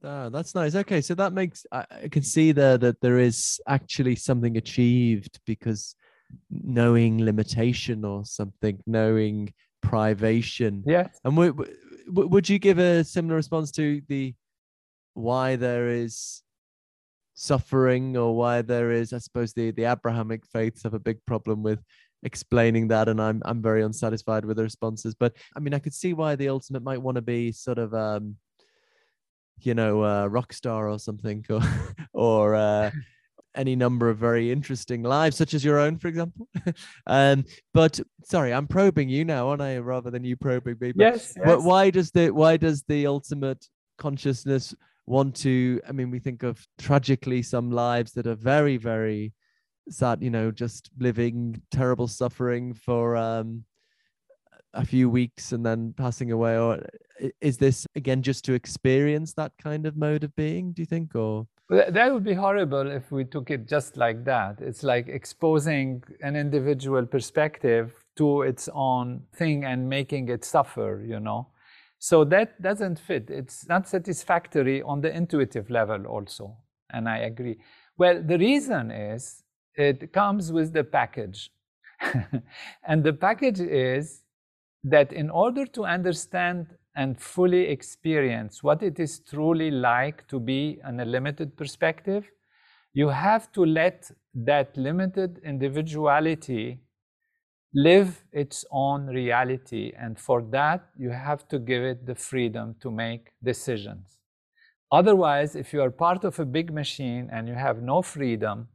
[0.04, 0.76] Oh, that's nice.
[0.76, 5.96] Okay, so that makes I, can see there that there is actually something achieved because
[6.50, 10.84] knowing limitation or something, knowing privation.
[10.88, 11.20] Yes.
[11.24, 11.54] And w-
[12.08, 14.34] w- would you give a similar response to the
[15.14, 16.44] why there is
[17.40, 21.64] suffering or why there is, I suppose, the the Abrahamic faiths have a big problem
[21.64, 21.82] with
[22.24, 25.16] explaining that and I'm I'm very unsatisfied with the responses.
[25.16, 27.94] But I mean I could see why the ultimate might want to be sort of
[27.94, 28.36] um
[29.62, 31.62] you know uh rock star or something or
[32.14, 32.92] or uh
[33.56, 36.48] any number of very interesting lives such as your own for example
[37.08, 41.04] um but sorry i'm probing you now aren't i rather than you probing me but,
[41.04, 41.46] yes, yes.
[41.46, 43.66] but why does the why does the ultimate
[43.98, 44.76] consciousness
[45.10, 49.34] want to i mean we think of tragically some lives that are very very
[49.92, 53.64] sad, you know, just living terrible suffering for um,
[54.74, 56.58] a few weeks and then passing away?
[56.58, 56.82] Or
[57.42, 60.74] is this again just to experience that kind of mode of being?
[60.74, 64.60] Do you think, or That would be horrible if we took it just like that.
[64.60, 71.20] It's like exposing an individual perspective to its own thing and making it suffer, you
[71.20, 71.48] know.
[72.00, 73.30] So that doesn't fit.
[73.30, 76.56] It's not satisfactory on the intuitive level, also.
[76.92, 77.60] And I agree.
[77.98, 79.44] Well, the reason is
[79.76, 81.52] it comes with the package.
[82.88, 84.24] and the package is
[84.86, 90.80] that in order to understand and fully experience what it is truly like to be
[90.88, 92.30] in a limited perspective,
[92.94, 96.80] you have to let that limited individuality
[97.74, 99.94] live its own reality.
[99.98, 104.18] And for that, you have to give it the freedom to make decisions.
[104.92, 108.68] Otherwise, if you are part of a big machine and you have no freedom,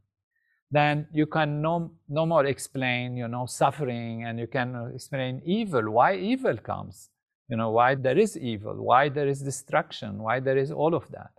[0.71, 5.91] then you can no, no more explain, you know, suffering and you can explain evil,
[5.91, 7.09] why evil comes,
[7.49, 11.09] you know, why there is evil, why there is destruction, why there is all of
[11.11, 11.31] that.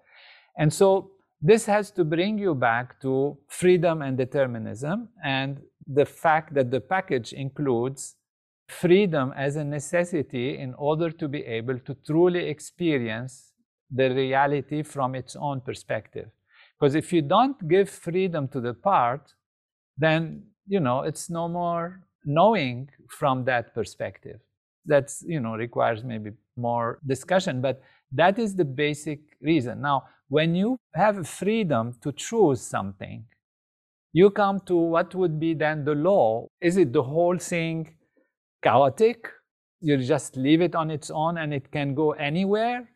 [0.59, 6.55] And so this has to bring you back to freedom and determinism and the fact
[6.55, 8.17] that the package includes
[8.69, 13.53] freedom as a necessity in order to be able to truly experience
[13.91, 16.29] the reality from its own perspective.
[16.79, 19.33] Because if you don't give freedom to the part,
[19.97, 24.41] then, you know, it's no more knowing from that perspective.
[24.85, 27.81] That's, you know, requires maybe more discussion, but
[28.13, 29.81] that is the basic reason.
[29.81, 33.25] Now, when you have freedom to choose something,
[34.17, 36.49] you come to what would be then the law.
[36.63, 37.97] Is it the whole thing
[38.63, 39.29] chaotic?
[39.83, 42.89] You just leave it on its own and it can go anywhere?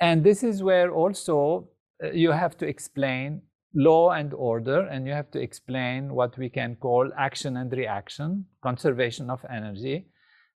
[0.00, 1.70] And this is where also
[2.04, 3.40] uh, you have to explain
[3.74, 8.44] law and order, and you have to explain what we can call action and reaction,
[8.62, 10.08] conservation of energy.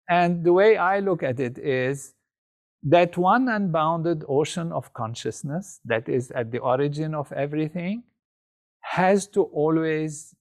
[0.10, 2.14] And the way I look at it is
[2.84, 8.04] that one unbounded ocean of consciousness that is at the origin of everything
[8.82, 10.36] has to always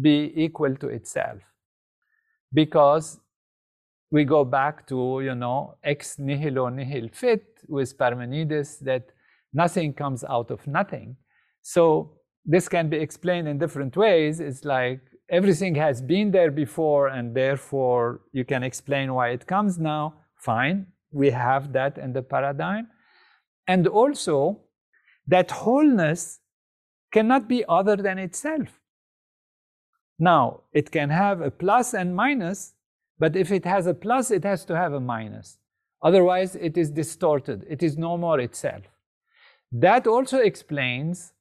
[0.00, 1.40] be equal to itself.
[2.52, 3.20] Because
[4.10, 9.10] we go back to, you know, ex nihilo nihil fit with Parmenides that
[9.52, 11.16] nothing comes out of nothing.
[11.62, 12.12] So
[12.44, 14.40] this can be explained in different ways.
[14.40, 19.78] It's like everything has been there before, and therefore you can explain why it comes
[19.78, 20.14] now.
[20.36, 22.88] Fine, we have that in the paradigm.
[23.66, 24.60] And also,
[25.26, 26.40] that wholeness
[27.14, 28.80] cannot be other than itself.
[30.18, 32.74] Now, it can have a plus and minus,
[33.18, 35.58] but if it has a plus, it has to have a minus.
[36.02, 37.64] Otherwise, it is distorted.
[37.70, 38.84] It is no more itself.
[39.72, 41.32] That also explains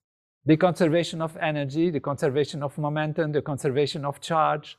[0.45, 4.77] the conservation of energy, the conservation of momentum, the conservation of charge,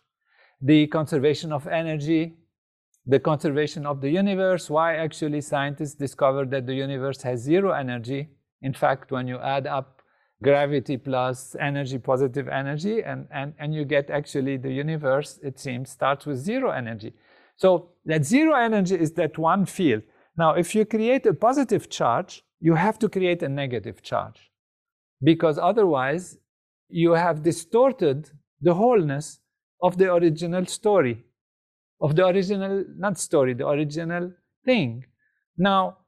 [0.61, 2.35] the conservation of energy,
[3.07, 8.29] the conservation of the universe, why actually scientists discovered that the universe has zero energy.
[8.63, 9.95] In fact, when you add up
[10.45, 15.91] gravity plus energy, positive energy, and, and, and you get actually the universe, it seems,
[15.91, 17.15] starts with zero energy.
[17.57, 20.03] So that zero energy is that one field.
[20.37, 24.51] Now, if you create a positive charge, you have to create a negative charge
[25.23, 26.39] because otherwise
[26.89, 28.31] you have distorted
[28.61, 29.41] the wholeness
[29.83, 31.25] of the original story,
[32.01, 34.33] of the original, not story, the original
[34.65, 35.05] thing.
[35.57, 35.99] Now,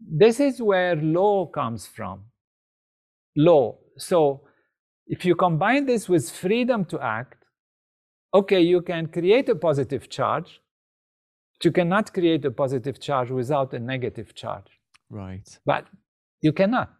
[0.00, 2.24] this is where law comes from.
[3.36, 3.76] Law.
[3.96, 4.42] So,
[5.06, 7.44] if you combine this with freedom to act,
[8.32, 10.60] okay, you can create a positive charge,
[11.62, 14.66] you cannot create a positive charge without a negative charge.
[15.10, 15.48] Right.
[15.64, 15.86] But
[16.40, 16.92] you cannot.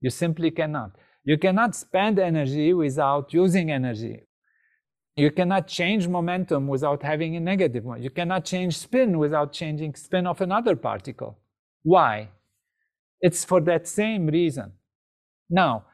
[0.00, 0.92] You simply cannot.
[1.24, 4.22] You cannot spend energy without using energy.
[5.16, 8.02] You cannot change momentum without having a negative one.
[8.02, 11.38] You cannot change spin without changing spin of another particle.
[11.82, 12.30] Why?
[13.20, 14.72] It's for that same reason.
[15.52, 15.84] Now,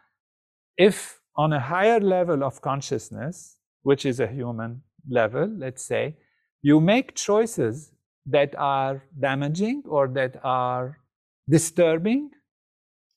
[0.76, 6.16] if on a higher level of consciousness, which is a human level, let's say,
[6.62, 7.90] you make choices
[8.26, 10.98] that are damaging or that are
[11.48, 12.30] disturbing,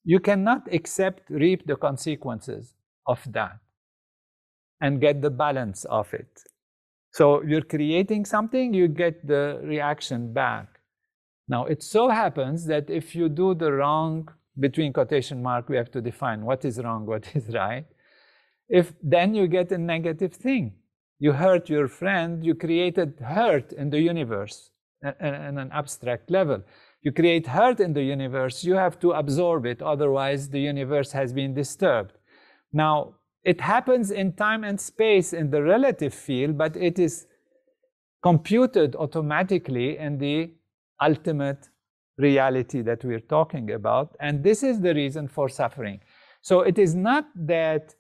[0.03, 2.73] you cannot accept, reap the consequences
[3.05, 3.59] of that
[4.81, 6.41] and get the balance of it.
[7.11, 10.79] So you're creating something, you get the reaction back.
[11.47, 14.29] Now, it so happens that if you do the wrong,
[14.61, 17.85] between quotation mark, we have to define what is wrong, what is right.
[18.69, 20.75] If then you get a negative thing
[21.21, 24.71] you hurt your friend, you created hurt in the universe
[25.03, 26.63] in an abstract level.
[27.03, 31.31] You create hurt in the universe, you have to absorb it, otherwise, the universe has
[31.31, 32.13] been disturbed.
[32.73, 37.27] Now, it happens in time and space in the relative field, but it is
[38.23, 40.51] computed automatically in the
[40.99, 41.69] ultimate
[42.17, 44.15] reality that we're talking about.
[44.19, 45.99] And this is the reason for suffering.
[46.41, 47.93] So it is not that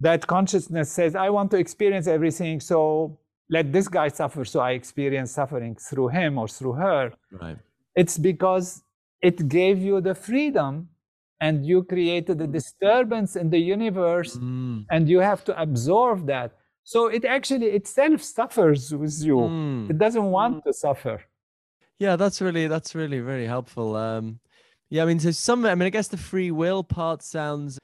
[0.00, 4.72] that consciousness says, I want to experience everything, so let this guy suffer, so I
[4.72, 7.12] experience suffering through him or through her.
[7.32, 7.56] Right.
[7.94, 8.82] It's because
[9.22, 10.88] it gave you the freedom
[11.40, 14.84] and you created a disturbance in the universe Mm.
[14.90, 16.52] and you have to absorb that.
[16.84, 19.36] So it actually itself suffers with you.
[19.36, 19.90] Mm.
[19.90, 21.20] It doesn't want to suffer.
[21.98, 23.96] Yeah, that's really that's really really helpful.
[23.96, 24.40] Um,
[24.88, 27.78] yeah, I mean, so some, I mean, I guess the free will part sounds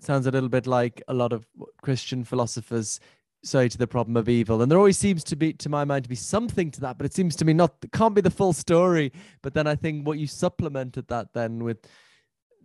[0.00, 1.46] sounds a little bit like a lot of
[1.82, 2.98] Christian philosophers
[3.44, 6.04] say to the problem of evil, and there always seems to be, to my mind,
[6.04, 8.30] to be something to that, but it seems to me not it can't be the
[8.30, 9.12] full story.
[9.42, 11.86] But then I think what you supplemented that then with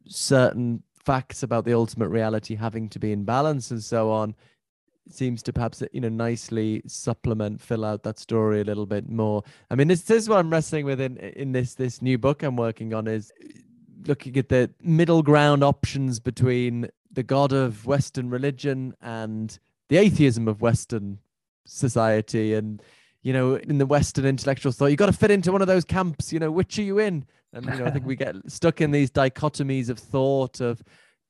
[0.08, 4.34] certain facts about the ultimate reality having to be in balance and so on
[5.10, 9.44] seems to perhaps you know nicely supplement fill out that story a little bit more.
[9.70, 12.44] I mean this, this is what i'm wrestling with in in this this new book
[12.44, 13.48] i'm working on is uh,
[14.08, 20.48] looking at the middle ground options between the god of western religion and the atheism
[20.48, 21.20] of western
[21.66, 22.54] society.
[22.54, 22.82] And
[23.22, 25.84] you know in the western intellectual thought you got to fit into one of those
[25.84, 27.26] camps you know which are you in?
[27.54, 30.84] And you know i think we get stuck in these dichotomies of thought of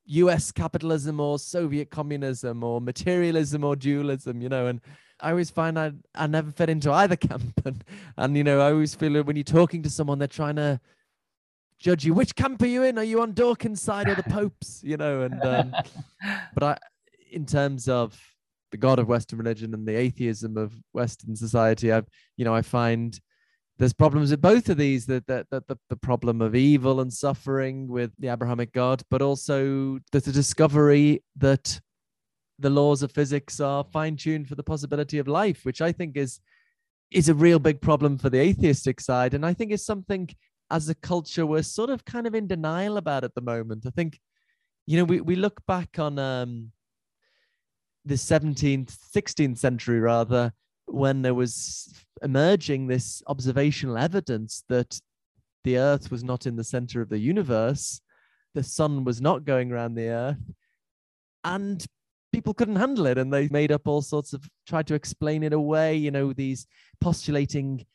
[0.05, 4.81] US capitalism or Soviet communism or materialism or dualism, you know, and
[5.19, 7.61] I always find I I never fit into either camp.
[7.65, 7.83] And
[8.17, 10.79] and you know, I always feel that when you're talking to someone, they're trying to
[11.79, 12.13] judge you.
[12.13, 12.97] Which camp are you in?
[12.97, 14.81] Are you on Dawkins' side or the Pope's?
[14.83, 15.73] You know, and um,
[16.53, 16.77] but I
[17.31, 18.19] in terms of
[18.71, 22.61] the God of Western religion and the atheism of Western society, I've you know, I
[22.61, 23.19] find
[23.77, 27.87] there's problems with both of these that that the, the problem of evil and suffering
[27.87, 31.79] with the abrahamic god but also there's the discovery that
[32.59, 36.39] the laws of physics are fine-tuned for the possibility of life which i think is
[37.11, 39.33] is a real big problem for the atheistic side.
[39.33, 40.29] And i think is something
[40.71, 43.85] as a culture we're sort of kind of in denial about at the moment.
[43.85, 44.19] I think
[44.85, 46.71] you know we, we look back on um
[48.03, 50.53] the 17th 16th century rather
[50.87, 54.99] when there was emerging this observational evidence that
[55.63, 57.99] the earth was not in the center of the universe
[58.53, 60.37] the sun was not going around the earth
[61.43, 61.85] and
[62.31, 65.53] people couldn't handle it and they made up all sorts of tried to explain it
[65.53, 66.67] away you know these
[67.01, 67.85] postulating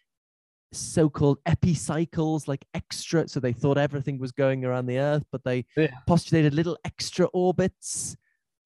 [0.73, 5.65] so-called epicycles like extra so they thought everything was going around the earth but they
[5.77, 5.89] Yeah.
[6.07, 8.17] postulated little extra orbits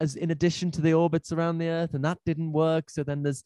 [0.01, 3.23] as in addition to the orbits around the earth and that didn't work so then
[3.23, 3.43] there's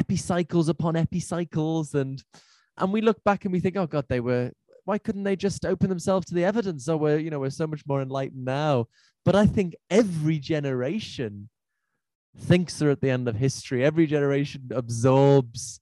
[0.00, 2.22] epicycles upon epicycles and
[2.78, 4.50] and we look back and we think oh god they were
[4.84, 6.88] why couldn't they just open themselves to the evidence?
[6.88, 8.86] Oh we're you know we're so much more enlightened now.
[9.24, 11.48] But i think every generation
[12.36, 13.84] thinks they're at the end of history.
[13.84, 15.80] Every generation absorbs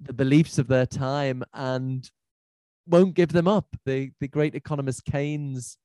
[0.00, 2.08] the beliefs of their time and
[2.86, 3.66] won't give them up.
[3.84, 5.76] The the great economist keynes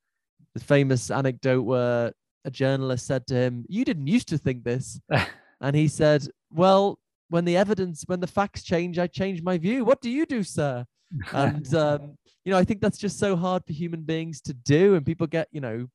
[0.54, 2.14] the famous anecdote where
[2.46, 5.00] a journalist said to him you didn't used to think this.
[5.62, 6.99] And he said well
[7.30, 9.86] when the evidence when the facts change i change my view.
[9.86, 10.86] What do you do sir?
[11.34, 14.96] And um, you know i think that's just so hard for human beings to do.
[14.96, 15.88] And people get you know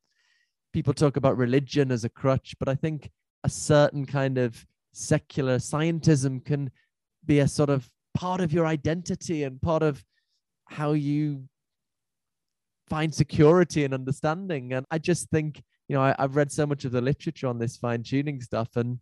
[0.72, 3.08] people talk about religion as a crutch but i think
[3.44, 6.70] a certain kind of secular scientism can
[7.24, 10.04] be a sort of part of your identity and part of
[10.66, 11.44] how you
[12.88, 14.72] find security and understanding.
[14.72, 17.58] And i just think you know I, i've read so much of the literature on
[17.58, 18.98] this fine-tuning stuff and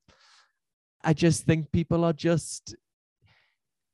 [1.05, 2.75] I just think people are just.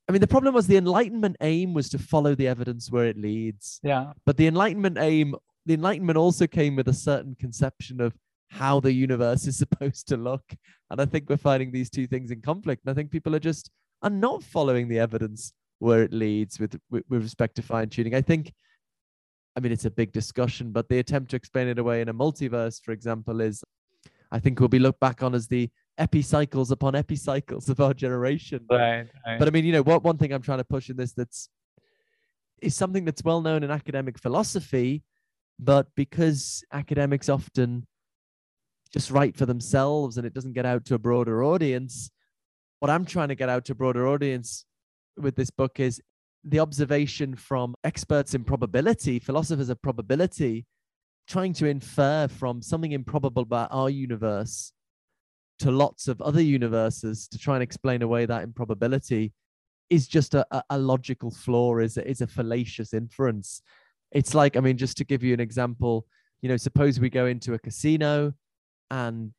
[0.07, 3.17] I mean, the problem was the Enlightenment aim was to follow the evidence where it
[3.17, 3.79] leads.
[3.83, 4.13] Yeah.
[4.25, 5.35] But the Enlightenment aim,
[5.67, 8.15] the Enlightenment also came with a certain conception of
[8.47, 10.43] how the universe is supposed to look.
[10.89, 12.83] And I think we're finding these two things in conflict.
[12.83, 13.69] And I think people are just
[14.01, 18.15] are not following the evidence where it leads with with, with respect to fine tuning.
[18.15, 18.53] I think.
[19.55, 22.13] I mean, it's a big discussion, but the attempt to explain it away in a
[22.13, 23.61] multiverse, for example, is
[24.31, 25.69] I think will be looked back on as the
[25.99, 28.65] epicycles upon epicycles of our generation.
[28.69, 29.07] Right.
[29.25, 29.37] right.
[29.37, 31.49] But I mean, you know, what one thing I'm trying to push in this that's
[32.61, 35.03] is something that's well known in academic philosophy,
[35.59, 37.85] but because academics often
[38.91, 42.09] just write for themselves and it doesn't get out to a broader audience,
[42.79, 44.65] what I'm trying to get out to a broader audience
[45.17, 46.01] with this book is
[46.43, 50.65] the observation from experts in probability, philosophers of probability,
[51.27, 54.73] trying to infer from something improbable about our universe
[55.59, 59.33] to lots of other universes to try and explain away that improbability
[59.89, 63.61] is just a, a, logical flaw, is a, is a fallacious inference.
[64.11, 66.05] It's like, I mean, just to give you an example,
[66.41, 68.33] you know, suppose we go into a casino
[68.91, 69.33] and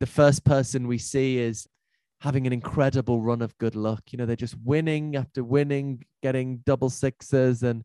[0.00, 1.66] the first person we see is
[2.20, 4.02] having an incredible run of good luck.
[4.10, 7.84] You know, they're just winning after winning, getting double sixes and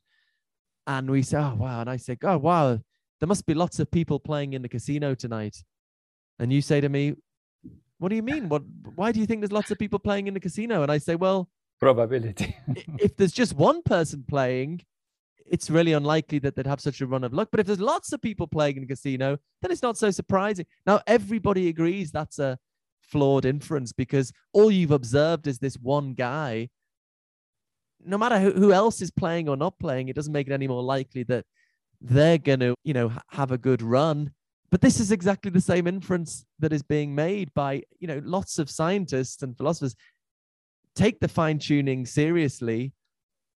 [0.86, 2.80] and we say, oh wow, and I say, oh wow,
[3.20, 5.64] there must be lots of people playing in the casino tonight.
[6.40, 7.16] And you say to me,
[8.04, 8.50] what do you mean?
[8.50, 8.64] What,
[8.96, 10.84] why do you think there's lots of people playing in the casino?
[10.84, 11.48] And I say, well,
[11.80, 12.54] probability.
[13.00, 14.82] if there's just one person playing,
[15.46, 17.48] it's really unlikely that they'd have such a run of luck.
[17.50, 20.66] But if there's lots of people playing in the casino, then it's not so surprising.
[20.86, 22.58] Now, everybody agrees that's a
[23.00, 26.68] flawed inference because all you've observed is this one guy.
[28.06, 30.68] No matter who, who else is playing or not playing, it doesn't make it any
[30.68, 31.46] more likely that
[32.02, 34.34] they're going to, you know, have a good run.
[34.74, 38.58] But this is exactly the same inference that is being made by, you know, lots
[38.58, 39.96] of scientists and philosophers
[40.96, 42.92] take the fine tuning seriously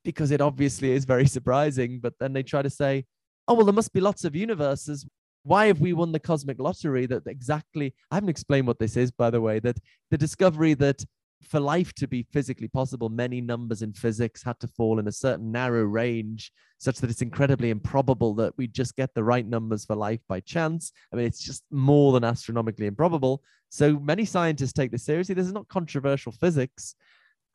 [0.05, 1.99] because it obviously is very surprising.
[1.99, 3.05] But then they try to say,
[3.47, 5.07] oh, well, there must be lots of universes.
[5.41, 7.07] Why have we won the cosmic lottery?
[7.07, 9.79] That exactly, I haven't explained what this is, by the way, that
[10.11, 11.03] the discovery that
[11.43, 15.11] for life to be physically possible, many numbers in physics had to fall in a
[15.11, 19.85] certain narrow range, such that it's incredibly improbable that we just get the right numbers
[19.85, 20.91] for life by chance.
[21.13, 23.43] I mean, it's just more than astronomically improbable.
[23.69, 25.35] So many scientists take this seriously.
[25.35, 26.95] This is not controversial physics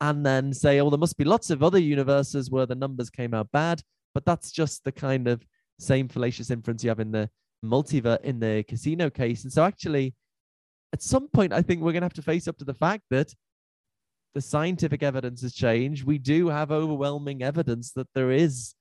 [0.01, 3.33] and then say, oh, there must be lots of other universes where the numbers came
[3.33, 3.81] out bad.
[4.13, 5.45] But that's just the kind of
[5.79, 7.29] same fallacious inference you have in the
[7.63, 9.43] multiverse in the casino case.
[9.43, 10.13] And so actually,
[10.93, 13.03] at some point, I think we're going to have to face up to the fact
[13.09, 13.33] that
[14.33, 16.05] the scientific evidence has changed.
[16.05, 18.75] We do have overwhelming evidence that there is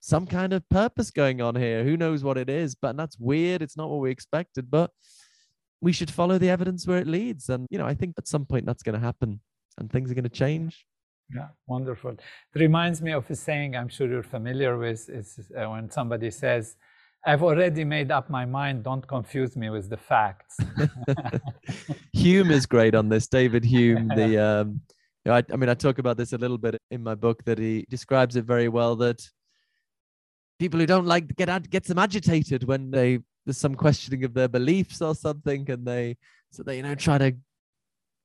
[0.00, 1.84] some kind of purpose going on here.
[1.84, 2.74] Who knows what it is?
[2.74, 3.62] But that's weird.
[3.62, 4.70] It's not what we expected.
[4.70, 4.90] But
[5.80, 7.48] we should follow the evidence where it leads.
[7.48, 9.40] And, you know, I think at some point that's going to happen
[9.78, 10.86] and things are going to change.
[11.34, 12.10] Yeah, wonderful.
[12.10, 15.08] It reminds me of a saying I'm sure you're familiar with.
[15.08, 16.76] Is uh, when somebody says,
[17.26, 18.84] "I've already made up my mind.
[18.84, 20.56] Don't confuse me with the facts."
[22.12, 23.26] Hume is great on this.
[23.26, 24.80] David Hume, the um,
[25.26, 27.86] I, I mean, I talk about this a little bit in my book that he
[27.88, 28.96] describes it very well.
[28.96, 29.22] That
[30.58, 34.48] people who don't like get get them agitated when they there's some questioning of their
[34.48, 36.16] beliefs or something, and they
[36.50, 37.36] so they you know try to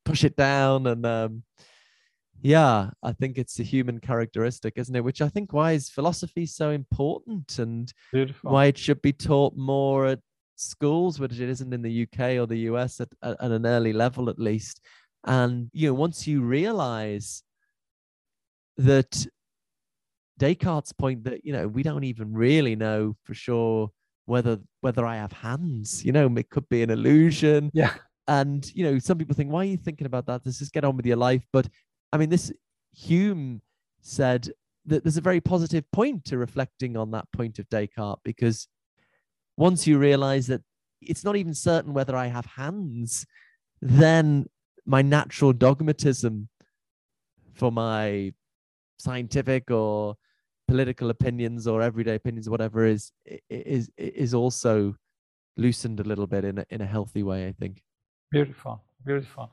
[0.05, 1.43] push it down and um,
[2.45, 6.45] yeah i think it's a human characteristic isn't it which i think why is philosophy
[6.45, 8.51] so important and Beautiful.
[8.51, 10.19] why it should be taught more at
[10.55, 14.29] schools which it isn't in the uk or the us at, at an early level
[14.29, 14.79] at least
[15.25, 17.41] and you know once you realize
[18.77, 19.25] that
[20.37, 23.89] descartes point that you know we don't even really know for sure
[24.25, 27.95] whether whether i have hands you know it could be an illusion yeah
[28.27, 30.41] and you know, some people think, why are you thinking about that?
[30.43, 31.45] Let's just get on with your life.
[31.53, 31.67] But
[32.15, 32.49] I mean, this
[32.93, 33.61] Hume
[33.99, 34.49] said
[34.85, 38.69] that there's a very positive point to reflecting on that point of Descartes because
[39.57, 40.61] once you realize that
[41.01, 43.25] it's not even certain whether I have hands,
[43.81, 44.45] then
[44.85, 46.47] my natural dogmatism
[47.53, 48.31] for my
[48.97, 50.15] scientific or
[50.69, 53.11] political opinions or everyday opinions, whatever is
[53.49, 54.95] is is also
[55.57, 57.45] loosened a little bit in a, in a healthy way.
[57.45, 57.83] I think.
[58.31, 59.51] Beautiful, beautiful.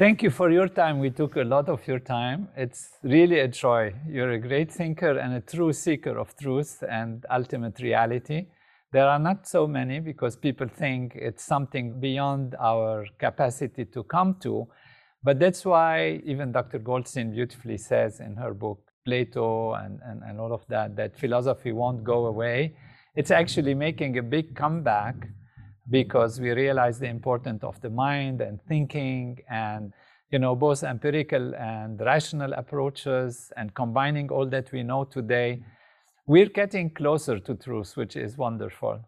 [0.00, 0.98] Thank you for your time.
[0.98, 2.48] We took a lot of your time.
[2.56, 3.92] It's really a joy.
[4.08, 8.46] You're a great thinker and a true seeker of truth and ultimate reality.
[8.92, 14.36] There are not so many because people think it's something beyond our capacity to come
[14.40, 14.66] to.
[15.22, 16.78] But that's why even Dr.
[16.78, 21.72] Goldstein beautifully says in her book, Plato and, and, and all of that, that philosophy
[21.72, 22.74] won't go away.
[23.16, 25.28] It's actually making a big comeback
[25.90, 29.92] because we realize the importance of the mind and thinking and
[30.30, 35.62] you know both empirical and rational approaches and combining all that we know today.
[36.26, 39.00] We're getting closer to truth which is wonderful.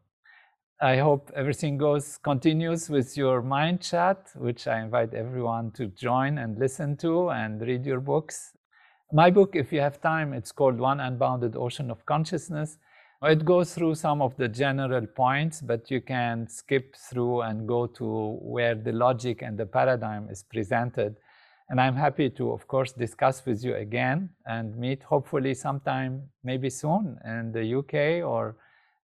[0.81, 6.39] I hope everything goes continues with your mind chat which i invite everyone to join
[6.39, 8.53] and listen to and read your books.
[9.13, 12.79] My book if you have time it's called one unbounded ocean of consciousness
[13.31, 17.87] it goes through some of the general points, but you can skip through and go
[17.87, 21.17] to where the logic and the paradigm is presented.
[21.69, 26.69] And I'm happy to, of course, discuss with you again and meet hopefully sometime, maybe
[26.69, 28.57] soon in the UK or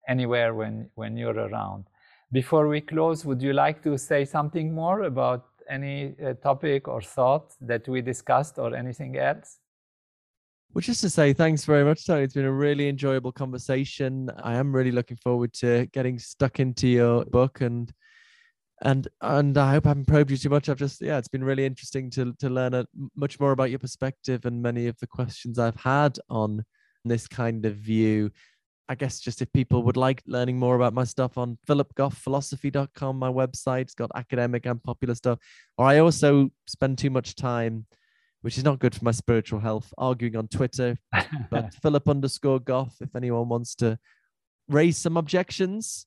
[0.09, 1.85] anywhere when, when you're around.
[2.33, 7.01] Before we close, would you like to say something more about any uh, topic or
[7.01, 9.61] thought that we discussed or anything else?
[10.75, 12.25] Well, just to say thanks very much, Tony.
[12.25, 14.31] It's been a really enjoyable conversation.
[14.43, 17.91] I am really looking forward to getting stuck into your book and
[18.83, 20.69] and and I hope I haven't probed you too much.
[20.69, 22.87] I've just yeah, it's been really interesting to to learn a,
[23.17, 26.65] much more about your perspective and many of the questions I've had on
[27.05, 28.31] this kind of view.
[28.91, 33.29] I guess just if people would like learning more about my stuff on philipgoffphilosophy.com, my
[33.31, 35.39] website, it's got academic and popular stuff.
[35.77, 37.87] Or I also spend too much time
[38.43, 40.97] which is not good for my spiritual health, arguing on Twitter.
[41.51, 43.99] but Philip underscore Goff, if anyone wants to
[44.69, 46.07] raise some objections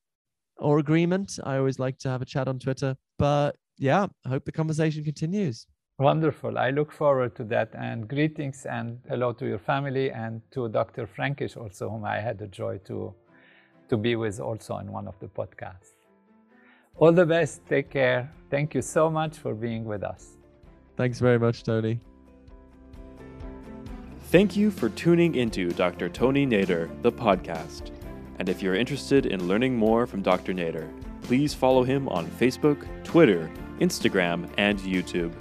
[0.57, 1.39] or agreement.
[1.43, 2.95] I always like to have a chat on Twitter.
[3.17, 5.67] But yeah, I hope the conversation continues.
[5.99, 6.57] Wonderful.
[6.57, 7.69] I look forward to that.
[7.73, 11.05] And greetings and hello to your family and to Dr.
[11.05, 13.13] Frankish, also, whom I had the joy to,
[13.89, 15.93] to be with also in one of the podcasts.
[16.97, 17.61] All the best.
[17.67, 18.31] Take care.
[18.49, 20.37] Thank you so much for being with us.
[20.97, 21.99] Thanks very much, Tony.
[24.31, 26.07] Thank you for tuning into Dr.
[26.07, 27.91] Tony Nader, the podcast.
[28.39, 30.53] And if you're interested in learning more from Dr.
[30.53, 30.89] Nader,
[31.21, 33.51] please follow him on Facebook, Twitter,
[33.81, 35.33] Instagram, and YouTube.